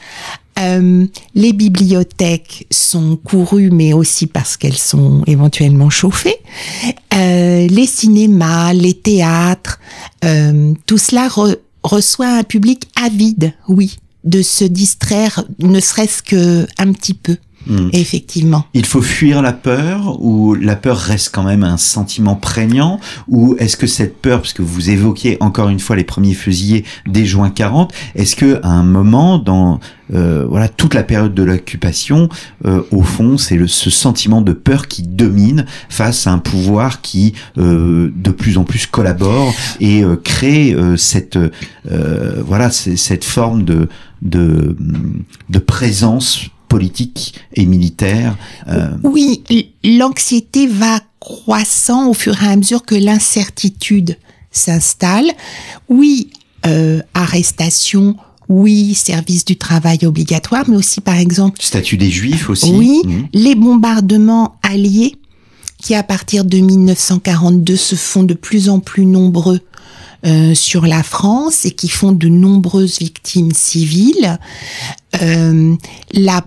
Euh, 0.59 1.07
les 1.35 1.53
bibliothèques 1.53 2.67
sont 2.71 3.17
courues, 3.17 3.71
mais 3.71 3.93
aussi 3.93 4.27
parce 4.27 4.57
qu'elles 4.57 4.77
sont 4.77 5.23
éventuellement 5.27 5.91
chauffées. 5.91 6.37
Euh, 7.15 7.67
les 7.69 7.87
cinémas, 7.87 8.73
les 8.73 8.95
théâtres, 8.95 9.79
euh, 10.25 10.73
tout 10.87 10.99
cela 10.99 11.29
re- 11.29 11.57
reçoit 11.83 12.29
un 12.29 12.43
public 12.43 12.89
avide, 13.01 13.53
oui, 13.69 13.99
de 14.25 14.43
se 14.43 14.65
distraire, 14.65 15.45
ne 15.61 15.81
serait-ce 15.81 16.23
que 16.23 16.67
un 16.79 16.93
petit 16.93 17.15
peu, 17.15 17.37
Hum. 17.69 17.91
effectivement. 17.93 18.65
Il 18.73 18.87
faut 18.87 19.03
fuir 19.03 19.43
la 19.43 19.53
peur 19.53 20.23
ou 20.23 20.55
la 20.55 20.75
peur 20.75 20.97
reste 20.97 21.35
quand 21.35 21.43
même 21.43 21.65
un 21.65 21.77
sentiment 21.77 22.35
prégnant 22.35 22.99
ou 23.29 23.57
est-ce 23.59 23.77
que 23.77 23.87
cette 23.87 24.23
peur, 24.23 24.41
parce 24.41 24.55
que 24.55 24.63
vous 24.63 24.89
évoquiez 24.89 25.37
encore 25.41 25.69
une 25.69 25.81
fois 25.81 25.95
les 25.95 26.05
premiers 26.05 26.35
fusillés 26.35 26.85
dès 27.07 27.27
juin 27.27 27.51
40, 27.51 27.93
est-ce 28.15 28.37
que 28.37 28.59
à 28.63 28.69
un 28.69 28.85
moment 28.85 29.39
dans 29.39 29.81
euh, 30.15 30.47
voilà 30.49 30.69
toute 30.69 30.95
la 30.95 31.03
période 31.03 31.35
de 31.35 31.43
l'occupation, 31.43 32.31
euh, 32.65 32.83
au 32.91 33.03
fond, 33.03 33.37
c'est 33.37 33.59
ce 33.67 33.91
sentiment 33.91 34.41
de 34.41 34.53
peur 34.55 34.89
qui 34.89 35.03
domine 35.03 35.67
face 35.91 36.27
à 36.27 36.33
un 36.33 36.39
pouvoir 36.39 37.03
qui 37.03 37.35
euh, 37.59 38.11
de 38.17 38.31
plus 38.31 38.57
en 38.57 38.65
plus 38.65 38.87
collabore 38.87 39.53
et 39.81 40.03
euh, 40.03 40.17
crée 40.17 40.73
euh, 40.73 40.97
cette 40.97 41.37
euh, 41.37 42.43
voilà 42.47 42.71
cette 42.71 43.25
forme 43.25 43.65
de 43.65 43.89
de, 44.23 44.77
de 45.49 45.59
présence 45.59 46.49
politique 46.69 47.35
et 47.55 47.65
militaire. 47.67 48.37
euh, 48.69 48.91
Oui, 49.03 49.43
l'anxiété 49.85 50.67
va 50.67 51.01
croissant 51.21 52.09
au 52.11 52.15
fur 52.15 52.41
et 52.43 52.47
à 52.47 52.57
mesure 52.57 52.85
que 52.85 52.95
l'incertitude 52.95 54.17
s'installe. 54.51 55.27
Oui, 55.89 56.31
euh, 56.67 57.01
arrestation, 57.15 58.17
oui, 58.49 58.95
service 58.95 59.45
du 59.45 59.57
travail 59.57 59.99
obligatoire, 60.07 60.65
mais 60.69 60.77
aussi 60.77 61.01
par 61.01 61.17
exemple 61.17 61.61
statut 61.63 61.97
des 61.97 62.11
Juifs 62.11 62.49
aussi. 62.51 62.71
Oui, 62.73 63.01
Mhm. 63.05 63.29
les 63.33 63.55
bombardements 63.55 64.57
alliés 64.63 65.17
qui 65.81 65.95
à 65.95 66.03
partir 66.03 66.45
de 66.45 66.59
1942 66.59 67.77
se 67.77 67.95
font 67.95 68.25
de 68.25 68.35
plus 68.35 68.69
en 68.69 68.81
plus 68.81 69.07
nombreux 69.07 69.61
euh, 70.27 70.53
sur 70.53 70.85
la 70.87 71.05
France 71.05 71.65
et 71.65 71.71
qui 71.71 71.89
font 71.89 72.11
de 72.11 72.27
nombreuses 72.29 72.99
victimes 72.99 73.53
civiles. 73.55 74.39
Euh, 75.23 75.77
la, 76.13 76.45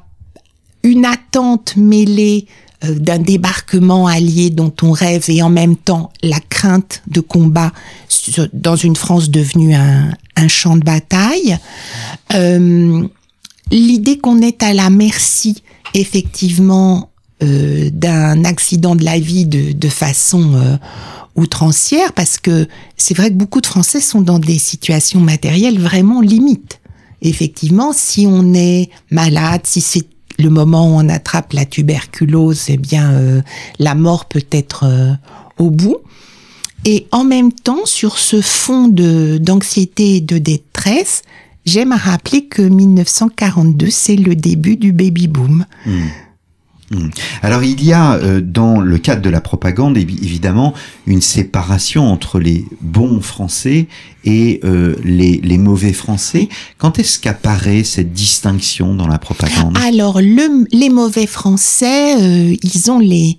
une 0.83 1.05
attente 1.05 1.75
mêlée 1.77 2.47
euh, 2.83 2.95
d'un 2.95 3.19
débarquement 3.19 4.07
allié 4.07 4.49
dont 4.49 4.73
on 4.81 4.91
rêve 4.91 5.25
et 5.27 5.43
en 5.43 5.49
même 5.49 5.75
temps 5.75 6.11
la 6.23 6.39
crainte 6.39 7.03
de 7.07 7.19
combat 7.19 7.71
dans 8.53 8.75
une 8.75 8.95
France 8.95 9.29
devenue 9.29 9.75
un, 9.75 10.11
champ 10.47 10.75
de 10.75 10.83
bataille. 10.83 11.57
Euh, 12.33 13.07
L'idée 13.69 14.17
qu'on 14.17 14.41
est 14.41 14.63
à 14.63 14.73
la 14.73 14.89
merci, 14.89 15.61
effectivement, 15.93 17.11
euh, 17.43 17.89
d'un 17.93 18.43
accident 18.43 18.95
de 18.95 19.05
la 19.05 19.19
vie 19.19 19.45
de, 19.45 19.87
façon 19.87 20.77
outrancière, 21.35 22.11
parce 22.13 22.37
que 22.37 22.67
c'est 22.97 23.15
vrai 23.15 23.29
que 23.29 23.35
beaucoup 23.35 23.61
de 23.61 23.67
Français 23.67 24.01
sont 24.01 24.21
dans 24.21 24.39
des 24.39 24.57
situations 24.57 25.21
matérielles 25.21 25.79
vraiment 25.79 26.19
limites. 26.19 26.81
Effectivement, 27.21 27.93
si 27.93 28.25
on 28.27 28.53
est 28.55 28.89
malade, 29.11 29.61
si 29.63 29.79
c'est 29.79 30.07
le 30.41 30.49
moment 30.49 30.87
où 30.87 30.99
on 30.99 31.09
attrape 31.09 31.53
la 31.53 31.65
tuberculose, 31.65 32.65
eh 32.69 32.77
bien, 32.77 33.11
euh, 33.11 33.41
la 33.79 33.95
mort 33.95 34.25
peut 34.25 34.45
être 34.51 34.85
euh, 34.85 35.13
au 35.57 35.69
bout. 35.69 35.97
Et 36.85 37.07
en 37.11 37.23
même 37.23 37.51
temps, 37.51 37.85
sur 37.85 38.17
ce 38.17 38.41
fond 38.41 38.87
de 38.87 39.37
d'anxiété 39.37 40.15
et 40.15 40.21
de 40.21 40.37
détresse, 40.39 41.21
j'aime 41.65 41.91
à 41.91 41.97
rappeler 41.97 42.45
que 42.45 42.61
1942, 42.61 43.89
c'est 43.89 44.15
le 44.15 44.35
début 44.35 44.77
du 44.77 44.91
baby 44.91 45.27
boom. 45.27 45.65
Mhm. 45.85 46.01
Hmm. 46.91 47.07
Alors 47.41 47.63
il 47.63 47.81
y 47.81 47.93
a 47.93 48.15
euh, 48.15 48.41
dans 48.41 48.81
le 48.81 48.97
cadre 48.97 49.21
de 49.21 49.29
la 49.29 49.39
propagande 49.39 49.97
évidemment 49.97 50.73
une 51.07 51.21
séparation 51.21 52.11
entre 52.11 52.37
les 52.37 52.65
bons 52.81 53.21
Français 53.21 53.87
et 54.25 54.59
euh, 54.65 54.95
les, 55.01 55.39
les, 55.41 55.57
mauvais 55.57 55.93
Français. 55.93 56.49
Quand 56.77 56.99
est-ce 56.99 57.17
qu'apparaît 57.17 57.85
cette 57.85 58.11
distinction 58.11 58.93
dans 58.93 59.07
la 59.07 59.19
propagande? 59.19 59.77
Alors 59.77 60.19
le, 60.19 60.67
les 60.73 60.89
mauvais 60.89 61.27
Français, 61.27 62.21
euh, 62.21 62.55
ils 62.61 62.91
ont 62.91 62.99
les 62.99 63.37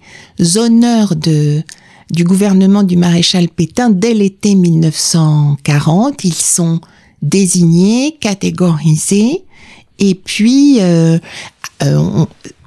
honneurs 0.57 1.15
de 1.15 1.63
du 2.11 2.25
gouvernement 2.25 2.83
du 2.83 2.97
maréchal 2.97 3.49
Pétain 3.49 3.91
dès 3.91 4.15
l'été 4.15 4.55
1940. 4.55 6.25
Ils 6.25 6.35
sont 6.35 6.81
désignés, 7.21 8.17
catégorisés, 8.19 9.45
et 9.99 10.15
puis 10.15 10.81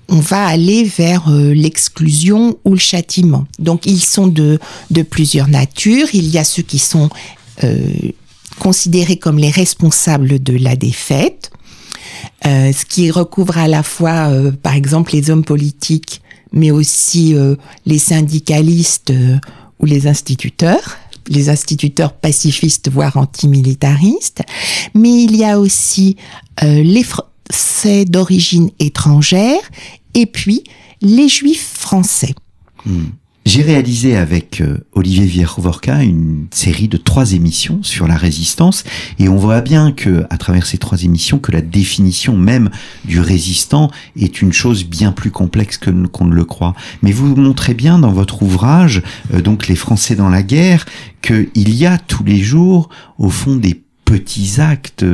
on 0.09 0.19
va 0.19 0.45
aller 0.45 0.83
vers 0.83 1.29
euh, 1.29 1.53
l'exclusion 1.53 2.57
ou 2.63 2.73
le 2.73 2.79
châtiment. 2.79 3.45
Donc 3.59 3.85
ils 3.85 4.03
sont 4.03 4.27
de, 4.27 4.59
de 4.91 5.01
plusieurs 5.01 5.47
natures. 5.47 6.07
Il 6.13 6.27
y 6.27 6.37
a 6.37 6.43
ceux 6.43 6.63
qui 6.63 6.79
sont 6.79 7.09
euh, 7.63 7.87
considérés 8.59 9.17
comme 9.17 9.37
les 9.37 9.49
responsables 9.49 10.41
de 10.41 10.57
la 10.57 10.75
défaite, 10.75 11.51
euh, 12.45 12.71
ce 12.71 12.85
qui 12.85 13.11
recouvre 13.11 13.57
à 13.57 13.67
la 13.67 13.83
fois, 13.83 14.31
par 14.61 14.75
exemple, 14.75 15.13
les 15.13 15.29
hommes 15.29 15.43
politiques, 15.43 16.21
mais 16.51 16.71
aussi 16.71 17.35
les 17.85 17.99
syndicalistes 17.99 19.11
ou 19.79 19.85
les 19.85 20.07
instituteurs 20.07 20.97
les 21.27 21.49
instituteurs 21.49 22.13
pacifistes, 22.13 22.87
voire 22.91 23.17
antimilitaristes, 23.17 24.43
mais 24.93 25.23
il 25.23 25.35
y 25.35 25.43
a 25.43 25.59
aussi 25.59 26.17
les, 26.61 27.03
c'est 27.49 28.05
d'origine 28.05 28.71
étrangère, 28.79 29.61
et 30.13 30.25
puis 30.25 30.63
les 31.01 31.29
juifs 31.29 31.73
français. 31.77 32.33
Hmm. 32.85 33.05
J'ai 33.45 33.61
réalisé 33.61 34.17
avec 34.17 34.59
euh, 34.59 34.79
Olivier 34.93 35.25
Viervorka 35.25 36.01
une 36.01 36.47
série 36.49 36.87
de 36.87 36.97
trois 36.97 37.33
émissions 37.33 37.83
sur 37.83 38.07
la 38.07 38.17
résistance 38.17 38.83
et 39.19 39.29
on 39.29 39.35
voit 39.35 39.61
bien 39.61 39.91
que 39.91 40.25
à 40.31 40.37
travers 40.39 40.65
ces 40.65 40.79
trois 40.79 41.03
émissions 41.03 41.37
que 41.37 41.51
la 41.51 41.61
définition 41.61 42.35
même 42.35 42.71
du 43.03 43.19
résistant 43.19 43.91
est 44.19 44.41
une 44.41 44.51
chose 44.51 44.83
bien 44.83 45.11
plus 45.11 45.29
complexe 45.29 45.77
que 45.77 45.91
qu'on 46.07 46.25
ne 46.25 46.33
le 46.33 46.43
croit. 46.43 46.73
Mais 47.03 47.11
vous 47.11 47.35
montrez 47.35 47.75
bien 47.75 47.99
dans 47.99 48.11
votre 48.11 48.41
ouvrage 48.41 49.03
euh, 49.31 49.41
donc 49.41 49.67
les 49.67 49.75
Français 49.75 50.15
dans 50.15 50.29
la 50.29 50.41
guerre 50.41 50.85
qu'il 51.21 51.75
y 51.75 51.85
a 51.85 51.99
tous 51.99 52.23
les 52.23 52.41
jours 52.41 52.89
au 53.19 53.29
fond 53.29 53.57
des 53.57 53.79
petits 54.05 54.59
actes 54.59 55.05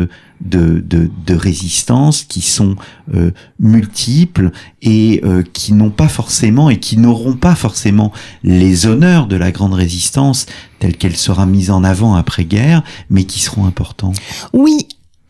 de, 0.42 0.84
de, 1.26 1.36
résistance 1.36 2.24
qui 2.24 2.42
sont 2.42 2.76
euh, 3.14 3.32
multiples 3.60 4.52
et 4.82 5.22
euh, 5.24 5.44
qui 5.54 5.74
n'ont 5.74 5.90
pas 5.90 6.08
forcément 6.08 6.70
et 6.70 6.80
qui 6.80 6.98
n'auront 6.98 7.36
pas 7.36 7.56
forcément 7.56 8.12
les 8.44 8.86
honneurs 8.86 9.28
de 9.28 9.36
la 9.36 9.52
grande 9.52 9.74
résistance 9.74 10.46
telle 10.80 10.98
qu'elle 10.98 11.16
sera 11.16 11.46
mise 11.46 11.72
en 11.72 11.84
avant 11.84 12.16
après-guerre, 12.16 12.84
mais 13.10 13.24
qui 13.24 13.40
seront 13.40 13.66
importants. 13.66 14.14
Oui, 14.54 14.88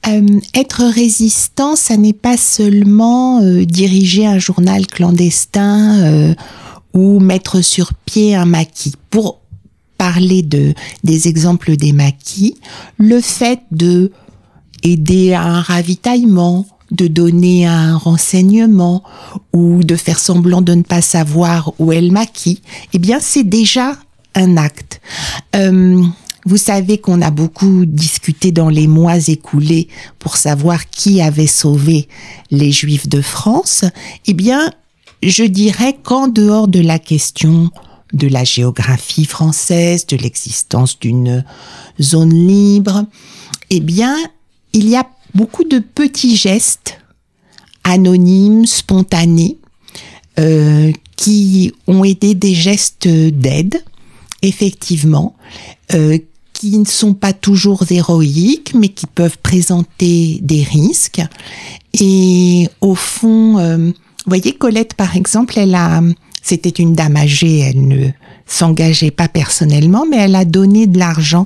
euh, 0.08 0.40
être 0.56 0.84
résistant, 0.84 1.76
ça 1.76 1.98
n'est 1.98 2.14
pas 2.14 2.38
seulement 2.38 3.42
diriger 3.64 4.26
un 4.26 4.40
journal 4.40 4.88
clandestin 4.88 6.36
ou 6.94 7.20
mettre 7.20 7.62
sur 7.62 7.94
pied 7.94 8.36
un 8.36 8.46
maquis. 8.46 8.94
Pour 9.10 9.42
parler 10.02 10.42
de 10.42 10.74
des 11.04 11.28
exemples 11.28 11.76
des 11.76 11.94
maquis, 11.94 12.56
le 12.98 13.22
fait 13.22 13.60
de 13.70 14.12
aider 14.84 15.34
à 15.34 15.44
un 15.44 15.62
ravitaillement, 15.62 16.66
de 16.92 17.08
donner 17.08 17.66
un 17.66 17.96
renseignement 17.96 19.04
ou 19.54 19.84
de 19.84 19.96
faire 19.96 20.20
semblant 20.20 20.62
de 20.62 20.74
ne 20.74 20.84
pas 20.84 21.02
savoir 21.02 21.74
où 21.80 21.92
est 21.92 22.02
le 22.02 22.12
maquis, 22.12 22.62
eh 22.94 23.00
bien 23.00 23.20
c'est 23.22 23.46
déjà 23.46 23.98
un 24.36 24.58
acte. 24.58 25.02
Euh, 25.56 26.04
vous 26.46 26.58
savez 26.58 26.98
qu'on 26.98 27.22
a 27.22 27.32
beaucoup 27.32 27.86
discuté 27.86 28.52
dans 28.52 28.70
les 28.70 28.88
mois 28.88 29.28
écoulés 29.28 29.88
pour 30.20 30.38
savoir 30.38 30.90
qui 30.90 31.22
avait 31.22 31.48
sauvé 31.48 32.08
les 32.50 32.72
Juifs 32.72 33.08
de 33.08 33.22
France. 33.22 33.86
Eh 34.26 34.34
bien, 34.34 34.72
je 35.22 35.44
dirais 35.44 35.96
qu'en 36.02 36.28
dehors 36.28 36.68
de 36.68 36.80
la 36.80 36.98
question 36.98 37.70
de 38.14 38.28
la 38.28 38.44
géographie 38.44 39.26
française, 39.26 40.08
de 40.08 40.18
l'existence 40.18 41.00
d'une 41.00 41.46
zone 42.02 42.34
libre, 42.34 43.06
eh 43.70 43.80
bien, 43.80 44.18
il 44.74 44.90
y 44.90 44.96
a 44.96 45.08
beaucoup 45.34 45.64
de 45.64 45.80
petits 45.80 46.36
gestes 46.36 47.00
anonymes, 47.84 48.66
spontanés, 48.66 49.58
euh, 50.40 50.92
qui 51.16 51.74
ont 51.88 52.04
été 52.04 52.36
des 52.36 52.54
gestes 52.54 53.08
d'aide, 53.08 53.84
effectivement, 54.42 55.36
euh, 55.94 56.18
qui 56.54 56.78
ne 56.78 56.86
sont 56.86 57.14
pas 57.14 57.34
toujours 57.34 57.84
héroïques, 57.90 58.74
mais 58.76 58.90
qui 58.90 59.08
peuvent 59.08 59.38
présenter 59.40 60.40
des 60.42 60.64
risques. 60.64 61.22
Et 62.00 62.70
au 62.82 62.96
fond, 62.96 63.58
euh, 63.58 63.78
vous 63.78 63.94
voyez, 64.28 64.54
Colette, 64.54 64.94
par 64.94 65.16
exemple, 65.16 65.58
elle 65.58 65.76
a 65.76 66.02
c'était 66.42 66.70
une 66.70 66.94
dame 66.94 67.18
âgée, 67.18 67.60
elle 67.60 67.88
ne 67.88 68.10
s'engageait 68.48 69.12
pas 69.12 69.28
personnellement, 69.28 70.06
mais 70.10 70.18
elle 70.18 70.36
a 70.36 70.46
donné 70.46 70.88
de 70.88 70.98
l'argent 70.98 71.46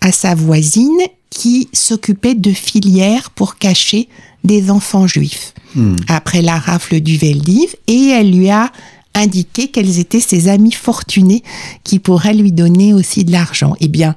à 0.00 0.12
sa 0.12 0.34
voisine 0.34 0.98
qui 1.30 1.68
s'occupait 1.72 2.34
de 2.34 2.52
filières 2.52 3.30
pour 3.30 3.56
cacher 3.56 4.08
des 4.44 4.70
enfants 4.70 5.06
juifs 5.06 5.54
hmm. 5.74 5.96
après 6.08 6.42
la 6.42 6.58
rafle 6.58 7.00
du 7.00 7.16
Veldiv 7.16 7.74
et 7.86 8.08
elle 8.08 8.32
lui 8.32 8.50
a 8.50 8.70
indiqué 9.14 9.68
quels 9.68 9.98
étaient 9.98 10.20
ses 10.20 10.48
amis 10.48 10.72
fortunés 10.72 11.42
qui 11.84 11.98
pourraient 11.98 12.34
lui 12.34 12.52
donner 12.52 12.94
aussi 12.94 13.24
de 13.24 13.32
l'argent. 13.32 13.74
Eh 13.80 13.88
bien, 13.88 14.14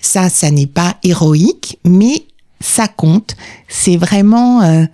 ça, 0.00 0.28
ça 0.28 0.50
n'est 0.50 0.66
pas 0.66 0.96
héroïque, 1.02 1.78
mais 1.84 2.26
ça 2.60 2.88
compte. 2.88 3.36
C'est 3.68 3.96
vraiment 3.96 4.62
euh, 4.62 4.84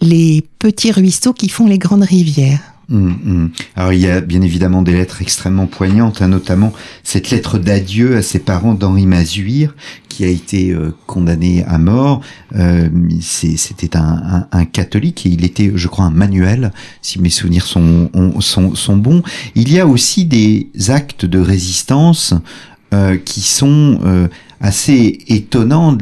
les 0.00 0.44
petits 0.58 0.92
ruisseaux 0.92 1.32
qui 1.32 1.48
font 1.48 1.66
les 1.66 1.78
grandes 1.78 2.04
rivières. 2.04 2.69
Hum, 2.90 3.16
hum. 3.24 3.50
Alors 3.76 3.92
il 3.92 4.00
y 4.00 4.08
a 4.08 4.20
bien 4.20 4.42
évidemment 4.42 4.82
des 4.82 4.92
lettres 4.92 5.22
extrêmement 5.22 5.68
poignantes, 5.68 6.22
hein, 6.22 6.28
notamment 6.28 6.72
cette 7.04 7.30
lettre 7.30 7.56
d'adieu 7.58 8.16
à 8.16 8.22
ses 8.22 8.40
parents 8.40 8.74
d'Henri 8.74 9.06
Mazuire, 9.06 9.76
qui 10.08 10.24
a 10.24 10.28
été 10.28 10.72
euh, 10.72 10.92
condamné 11.06 11.62
à 11.64 11.78
mort. 11.78 12.20
Euh, 12.56 12.88
C'était 13.20 13.96
un, 13.96 14.64
catholique 14.72 15.24
et 15.24 15.28
il 15.28 15.44
était, 15.44 15.70
je 15.74 15.86
crois, 15.86 16.06
un 16.06 16.10
manuel, 16.10 16.72
si 17.00 17.20
mes 17.20 17.30
souvenirs 17.30 17.64
sont, 17.64 18.10
bons. 18.96 19.22
Il 19.54 19.72
y 19.72 19.78
a 19.78 19.86
aussi 19.86 20.24
des 20.24 20.68
actes 20.88 21.24
de 21.24 21.38
résistance 21.38 22.34
euh, 22.92 23.16
qui 23.16 23.40
sont 23.40 24.00
assez 24.60 25.18
étonnants 25.28 25.96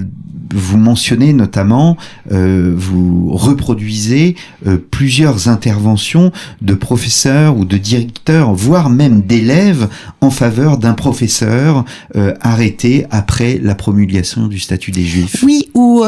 vous 0.55 0.77
mentionnez 0.77 1.33
notamment, 1.33 1.97
euh, 2.33 2.73
vous 2.77 3.31
reproduisez 3.33 4.37
euh, 4.67 4.79
plusieurs 4.91 5.49
interventions 5.49 6.33
de 6.63 6.75
professeurs 6.75 7.57
ou 7.57 7.65
de 7.65 7.77
directeurs, 7.77 8.55
voire 8.55 8.91
même 8.91 9.23
d'élèves 9.23 9.89
en 10.21 10.31
faveur 10.31 10.79
d'un 10.79 10.95
professeur 10.95 11.85
euh, 12.17 12.35
arrêté 12.41 13.07
après 13.11 13.59
la 13.63 13.75
promulgation 13.75 14.47
du 14.47 14.59
statut 14.59 14.91
des 14.91 15.05
Juifs. 15.05 15.43
Oui, 15.45 15.71
ou 15.75 16.05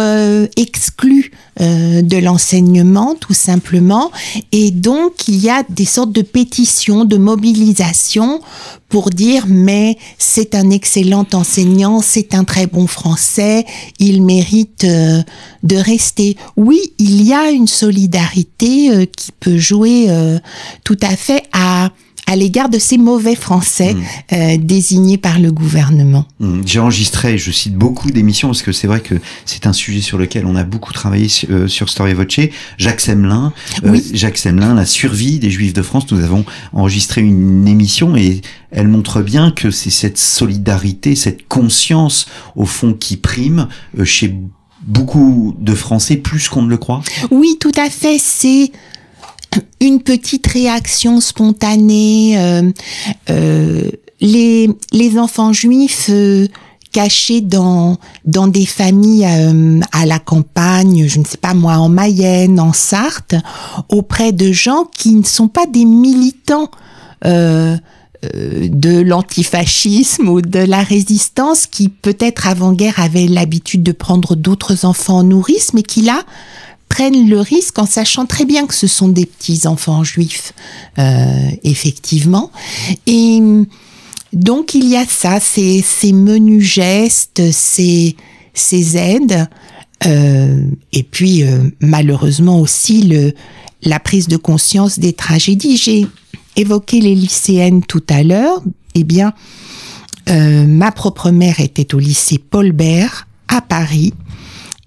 exclu 0.56 1.30
de 1.58 2.18
l'enseignement, 2.18 3.16
tout 3.18 3.34
simplement. 3.34 4.10
Et 4.52 4.70
donc, 4.70 5.28
il 5.28 5.36
y 5.36 5.50
a 5.50 5.62
des 5.68 5.84
sortes 5.84 6.12
de 6.12 6.22
pétitions, 6.22 7.04
de 7.04 7.16
mobilisation 7.16 8.40
pour 8.90 9.10
dire 9.10 9.44
mais 9.48 9.96
c'est 10.18 10.54
un 10.54 10.68
excellent 10.68 11.26
enseignant, 11.32 12.00
c'est 12.02 12.34
un 12.34 12.39
très 12.44 12.66
bon 12.66 12.86
français, 12.86 13.64
il 13.98 14.22
mérite 14.22 14.84
euh, 14.84 15.22
de 15.62 15.76
rester. 15.76 16.36
Oui, 16.56 16.80
il 16.98 17.22
y 17.22 17.32
a 17.32 17.50
une 17.50 17.66
solidarité 17.66 18.90
euh, 18.90 19.04
qui 19.04 19.32
peut 19.32 19.58
jouer 19.58 20.06
euh, 20.08 20.38
tout 20.84 20.98
à 21.02 21.16
fait 21.16 21.44
à 21.52 21.90
à 22.30 22.36
l'égard 22.36 22.68
de 22.68 22.78
ces 22.78 22.96
mauvais 22.96 23.34
Français 23.34 23.94
mm. 23.94 24.02
euh, 24.32 24.56
désignés 24.56 25.18
par 25.18 25.40
le 25.40 25.50
gouvernement. 25.50 26.26
Mm. 26.38 26.60
J'ai 26.64 26.78
enregistré, 26.78 27.36
je 27.38 27.50
cite 27.50 27.74
beaucoup 27.74 28.12
d'émissions 28.12 28.48
parce 28.48 28.62
que 28.62 28.70
c'est 28.70 28.86
vrai 28.86 29.00
que 29.00 29.16
c'est 29.44 29.66
un 29.66 29.72
sujet 29.72 30.00
sur 30.00 30.16
lequel 30.16 30.46
on 30.46 30.54
a 30.54 30.62
beaucoup 30.62 30.92
travaillé 30.92 31.26
euh, 31.50 31.66
sur 31.66 31.88
Story 31.88 32.14
Voce. 32.14 32.48
Jacques 32.78 33.00
Semelin, 33.00 33.52
euh, 33.84 33.98
Jacques 34.12 34.38
Semelin, 34.38 34.74
la 34.74 34.86
survie 34.86 35.40
des 35.40 35.50
Juifs 35.50 35.72
de 35.72 35.82
France. 35.82 36.08
Nous 36.12 36.22
avons 36.22 36.44
enregistré 36.72 37.20
une 37.20 37.66
émission 37.66 38.14
et 38.16 38.42
elle 38.70 38.86
montre 38.86 39.22
bien 39.22 39.50
que 39.50 39.72
c'est 39.72 39.90
cette 39.90 40.18
solidarité, 40.18 41.16
cette 41.16 41.48
conscience 41.48 42.26
au 42.54 42.64
fond 42.64 42.92
qui 42.92 43.16
prime 43.16 43.66
chez 44.04 44.32
beaucoup 44.82 45.56
de 45.58 45.74
Français 45.74 46.16
plus 46.16 46.48
qu'on 46.48 46.62
ne 46.62 46.70
le 46.70 46.76
croit. 46.76 47.02
Oui, 47.32 47.56
tout 47.58 47.72
à 47.76 47.90
fait. 47.90 48.18
C'est 48.18 48.70
une 49.80 50.02
petite 50.02 50.46
réaction 50.46 51.20
spontanée. 51.20 52.38
Euh, 52.38 52.70
euh, 53.30 53.90
les, 54.20 54.68
les 54.92 55.18
enfants 55.18 55.52
juifs 55.52 56.08
euh, 56.10 56.46
cachés 56.92 57.40
dans 57.40 57.96
dans 58.24 58.48
des 58.48 58.66
familles 58.66 59.26
euh, 59.26 59.80
à 59.92 60.06
la 60.06 60.18
campagne, 60.18 61.06
je 61.06 61.18
ne 61.18 61.24
sais 61.24 61.38
pas 61.38 61.54
moi, 61.54 61.74
en 61.74 61.88
Mayenne, 61.88 62.60
en 62.60 62.72
Sarthe, 62.72 63.34
auprès 63.88 64.32
de 64.32 64.52
gens 64.52 64.84
qui 64.94 65.14
ne 65.14 65.24
sont 65.24 65.48
pas 65.48 65.66
des 65.66 65.84
militants. 65.84 66.70
Euh, 67.24 67.76
euh, 68.34 68.68
de 68.70 69.00
l'antifascisme 69.00 70.28
ou 70.28 70.42
de 70.42 70.58
la 70.58 70.82
résistance 70.82 71.66
qui 71.66 71.88
peut-être 71.88 72.46
avant-guerre 72.46 73.00
avaient 73.00 73.26
l'habitude 73.26 73.82
de 73.82 73.92
prendre 73.92 74.36
d'autres 74.36 74.84
enfants 74.84 75.18
en 75.18 75.22
nourrice, 75.22 75.72
mais 75.72 75.82
qui 75.82 76.02
là 76.02 76.24
prennent 76.90 77.30
le 77.30 77.40
risque 77.40 77.78
en 77.78 77.86
sachant 77.86 78.26
très 78.26 78.44
bien 78.44 78.66
que 78.66 78.74
ce 78.74 78.88
sont 78.88 79.08
des 79.08 79.24
petits 79.24 79.66
enfants 79.66 80.04
juifs, 80.04 80.52
euh, 80.98 81.50
effectivement. 81.62 82.50
Et 83.06 83.40
donc 84.32 84.74
il 84.74 84.86
y 84.86 84.96
a 84.96 85.06
ça, 85.06 85.40
ces, 85.40 85.80
ces 85.80 86.12
menus 86.12 86.64
gestes, 86.64 87.40
ces, 87.52 88.16
ces 88.52 88.96
aides, 88.96 89.48
euh, 90.06 90.64
et 90.92 91.04
puis 91.04 91.44
euh, 91.44 91.62
malheureusement 91.80 92.60
aussi 92.60 93.02
le, 93.04 93.32
la 93.82 94.00
prise 94.00 94.28
de 94.28 94.36
conscience 94.36 94.98
des 94.98 95.14
tragédies. 95.14 95.76
J'ai 95.76 96.06
évoqué 96.56 97.00
les 97.00 97.14
lycéennes 97.14 97.82
tout 97.82 98.04
à 98.10 98.22
l'heure. 98.22 98.62
Eh 98.94 99.04
bien, 99.04 99.32
euh, 100.28 100.66
ma 100.66 100.90
propre 100.90 101.30
mère 101.30 101.60
était 101.60 101.94
au 101.94 102.00
lycée 102.00 102.38
Paul 102.38 102.72
Bert 102.72 103.28
à 103.46 103.60
Paris, 103.60 104.12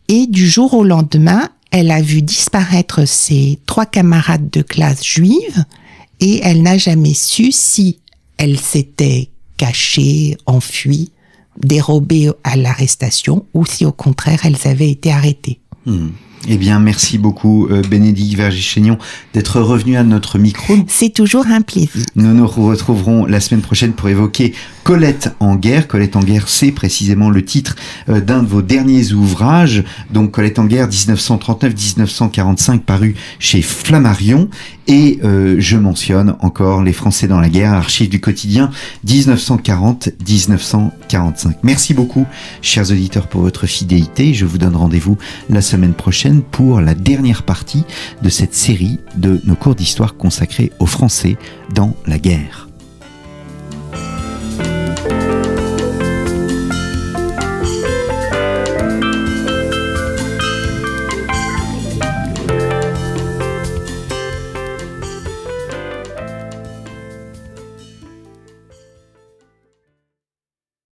et 0.10 0.28
du 0.28 0.48
jour 0.48 0.74
au 0.74 0.84
lendemain, 0.84 1.50
elle 1.74 1.90
a 1.90 2.02
vu 2.02 2.22
disparaître 2.22 3.06
ses 3.06 3.60
trois 3.66 3.88
camarades 3.88 4.50
de 4.52 4.62
classe 4.62 5.04
juives, 5.04 5.66
et 6.20 6.40
elle 6.44 6.62
n'a 6.62 6.78
jamais 6.78 7.16
su 7.16 7.52
si 7.52 8.00
elle 8.38 8.60
s'était 8.60 9.30
cachées, 9.58 10.38
enfuies, 10.46 11.12
dérobées 11.58 12.30
à 12.44 12.56
l'arrestation, 12.56 13.48
ou 13.56 13.66
si 13.66 13.86
au 13.86 13.92
contraire 13.92 14.46
elles 14.46 14.68
avaient 14.68 14.92
été 14.92 15.12
arrêtées. 15.12 15.60
Hmm. 15.88 16.10
Eh 16.50 16.58
bien, 16.58 16.80
merci 16.80 17.18
beaucoup, 17.18 17.68
euh, 17.68 17.82
Bénédicte 17.90 18.36
Vergichénion, 18.36 18.98
d'être 19.34 19.62
revenu 19.62 19.96
à 19.96 20.04
notre 20.04 20.40
micro. 20.40 20.76
C'est 20.88 21.14
toujours 21.14 21.48
un 21.48 21.62
plaisir. 21.62 22.04
Nous 22.18 22.34
nous 22.34 22.48
retrouverons 22.48 23.26
la 23.26 23.40
semaine 23.40 23.62
prochaine 23.62 23.94
pour 23.94 24.10
évoquer 24.10 24.54
Colette 24.84 25.34
en 25.40 25.56
guerre. 25.56 25.88
Colette 25.88 26.18
en 26.18 26.20
guerre, 26.20 26.50
c'est 26.50 26.74
précisément 26.74 27.30
le 27.30 27.46
titre 27.46 27.78
euh, 28.10 28.20
d'un 28.20 28.44
de 28.44 28.50
vos 28.50 28.62
derniers 28.62 29.14
ouvrages. 29.14 29.86
Donc, 30.12 30.32
Colette 30.32 30.60
en 30.60 30.66
guerre, 30.66 30.90
1939-1945, 30.90 32.80
paru 32.80 33.16
chez 33.40 33.62
Flammarion. 33.62 34.50
Et 34.88 35.22
euh, 35.24 35.56
je 35.60 35.78
mentionne 35.78 36.36
encore 36.42 36.84
Les 36.84 36.92
Français 36.92 37.28
dans 37.28 37.40
la 37.40 37.48
guerre, 37.48 37.72
archive 37.72 38.10
du 38.10 38.20
quotidien 38.20 38.70
1940-1945. 39.08 41.54
Merci 41.64 41.94
beaucoup, 41.94 42.26
chers 42.62 42.92
auditeurs, 42.92 43.28
pour 43.28 43.40
votre 43.40 43.66
fidélité. 43.66 44.34
Je 44.34 44.46
vous 44.46 44.58
donne 44.58 44.76
rendez-vous 44.76 45.18
la 45.50 45.62
semaine 45.62 45.94
prochaine 45.94 46.33
pour 46.42 46.82
la 46.82 46.96
dernière 46.96 47.44
partie 47.44 47.84
de 48.22 48.30
cette 48.30 48.54
série 48.54 49.00
de 49.16 49.42
nos 49.46 49.56
cours 49.56 49.76
d'histoire 49.76 50.16
consacrés 50.16 50.72
aux 50.80 50.86
Français 50.86 51.38
dans 51.74 51.96
la 52.08 52.20
guerre. 52.20 52.70